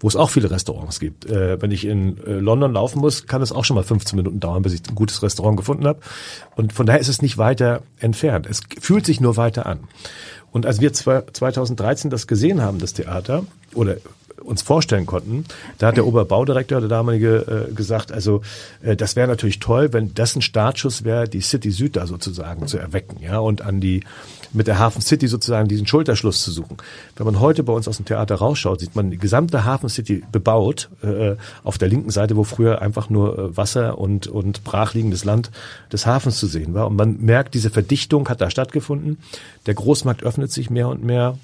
[0.00, 1.26] wo es auch viele Restaurants gibt.
[1.26, 4.40] Äh, wenn ich in äh, London laufen muss, kann es auch schon mal 15 Minuten
[4.40, 6.00] dauern, bis ich ein gutes Restaurant gefunden habe.
[6.56, 8.46] Und von daher ist es nicht weiter entfernt.
[8.48, 9.80] Es fühlt sich nur weiter an.
[10.50, 13.44] Und als wir zwei- 2013 das gesehen haben, das Theater,
[13.74, 13.96] oder
[14.42, 15.44] uns vorstellen konnten,
[15.78, 18.42] da hat der Oberbaudirektor, der damalige, äh, gesagt, also
[18.82, 22.66] äh, das wäre natürlich toll, wenn das ein Startschuss wäre, die City Süd da sozusagen
[22.66, 24.04] zu erwecken, ja, und an die
[24.52, 26.76] mit der Hafen City sozusagen diesen Schulterschluss zu suchen.
[27.16, 30.22] Wenn man heute bei uns aus dem Theater rausschaut, sieht man die gesamte Hafen City
[30.30, 35.24] bebaut äh, auf der linken Seite, wo früher einfach nur äh, Wasser und und brachliegendes
[35.24, 35.50] Land
[35.92, 36.86] des Hafens zu sehen war.
[36.86, 39.18] Und man merkt, diese Verdichtung hat da stattgefunden.
[39.66, 41.38] Der Großmarkt öffnet sich mehr und mehr.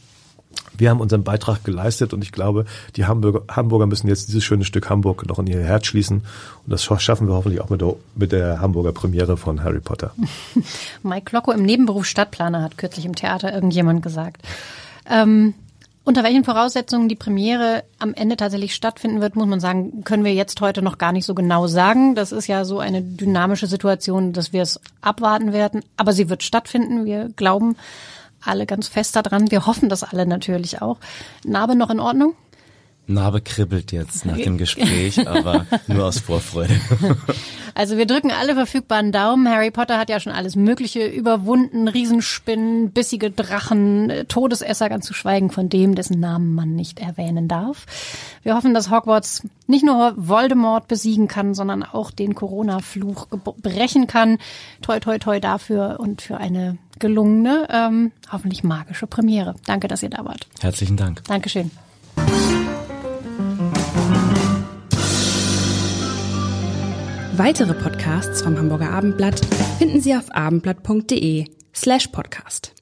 [0.77, 2.65] Wir haben unseren Beitrag geleistet und ich glaube,
[2.97, 6.19] die Hamburger, Hamburger müssen jetzt dieses schöne Stück Hamburg noch in ihr Herz schließen.
[6.19, 9.81] Und das scha- schaffen wir hoffentlich auch mit der, mit der Hamburger Premiere von Harry
[9.81, 10.13] Potter.
[11.03, 14.43] Mike Locko im Nebenberuf Stadtplaner hat kürzlich im Theater irgendjemand gesagt.
[15.09, 15.55] Ähm,
[16.07, 20.35] unter welchen Voraussetzungen die Premiere am Ende tatsächlich stattfinden wird, muss man sagen, können wir
[20.35, 22.15] jetzt heute noch gar nicht so genau sagen.
[22.15, 25.83] Das ist ja so eine dynamische Situation, dass wir es abwarten werden.
[25.97, 27.07] Aber sie wird stattfinden.
[27.07, 27.77] Wir glauben
[28.47, 29.51] alle ganz fest daran.
[29.51, 30.99] Wir hoffen das alle natürlich auch.
[31.45, 32.35] Narbe noch in Ordnung?
[33.07, 36.81] Narbe kribbelt jetzt nach dem Gespräch, aber nur aus Vorfreude.
[37.77, 39.49] Also wir drücken alle verfügbaren Daumen.
[39.49, 41.89] Harry Potter hat ja schon alles Mögliche überwunden.
[41.89, 47.49] Riesenspinnen, bissige Drachen, äh, Todesesser, ganz zu schweigen von dem, dessen Namen man nicht erwähnen
[47.49, 47.87] darf.
[48.45, 53.27] Wir hoffen, dass Hogwarts nicht nur Voldemort besiegen kann, sondern auch den Corona-Fluch
[53.61, 54.39] brechen kann.
[54.81, 59.55] Toi, toi, toi dafür und für eine gelungene, ähm, hoffentlich magische Premiere.
[59.67, 60.47] Danke, dass ihr da wart.
[60.61, 61.25] Herzlichen Dank.
[61.25, 61.71] Dankeschön.
[67.37, 69.45] Weitere Podcasts vom Hamburger Abendblatt
[69.79, 72.74] finden Sie auf abendblatt.de slash podcast.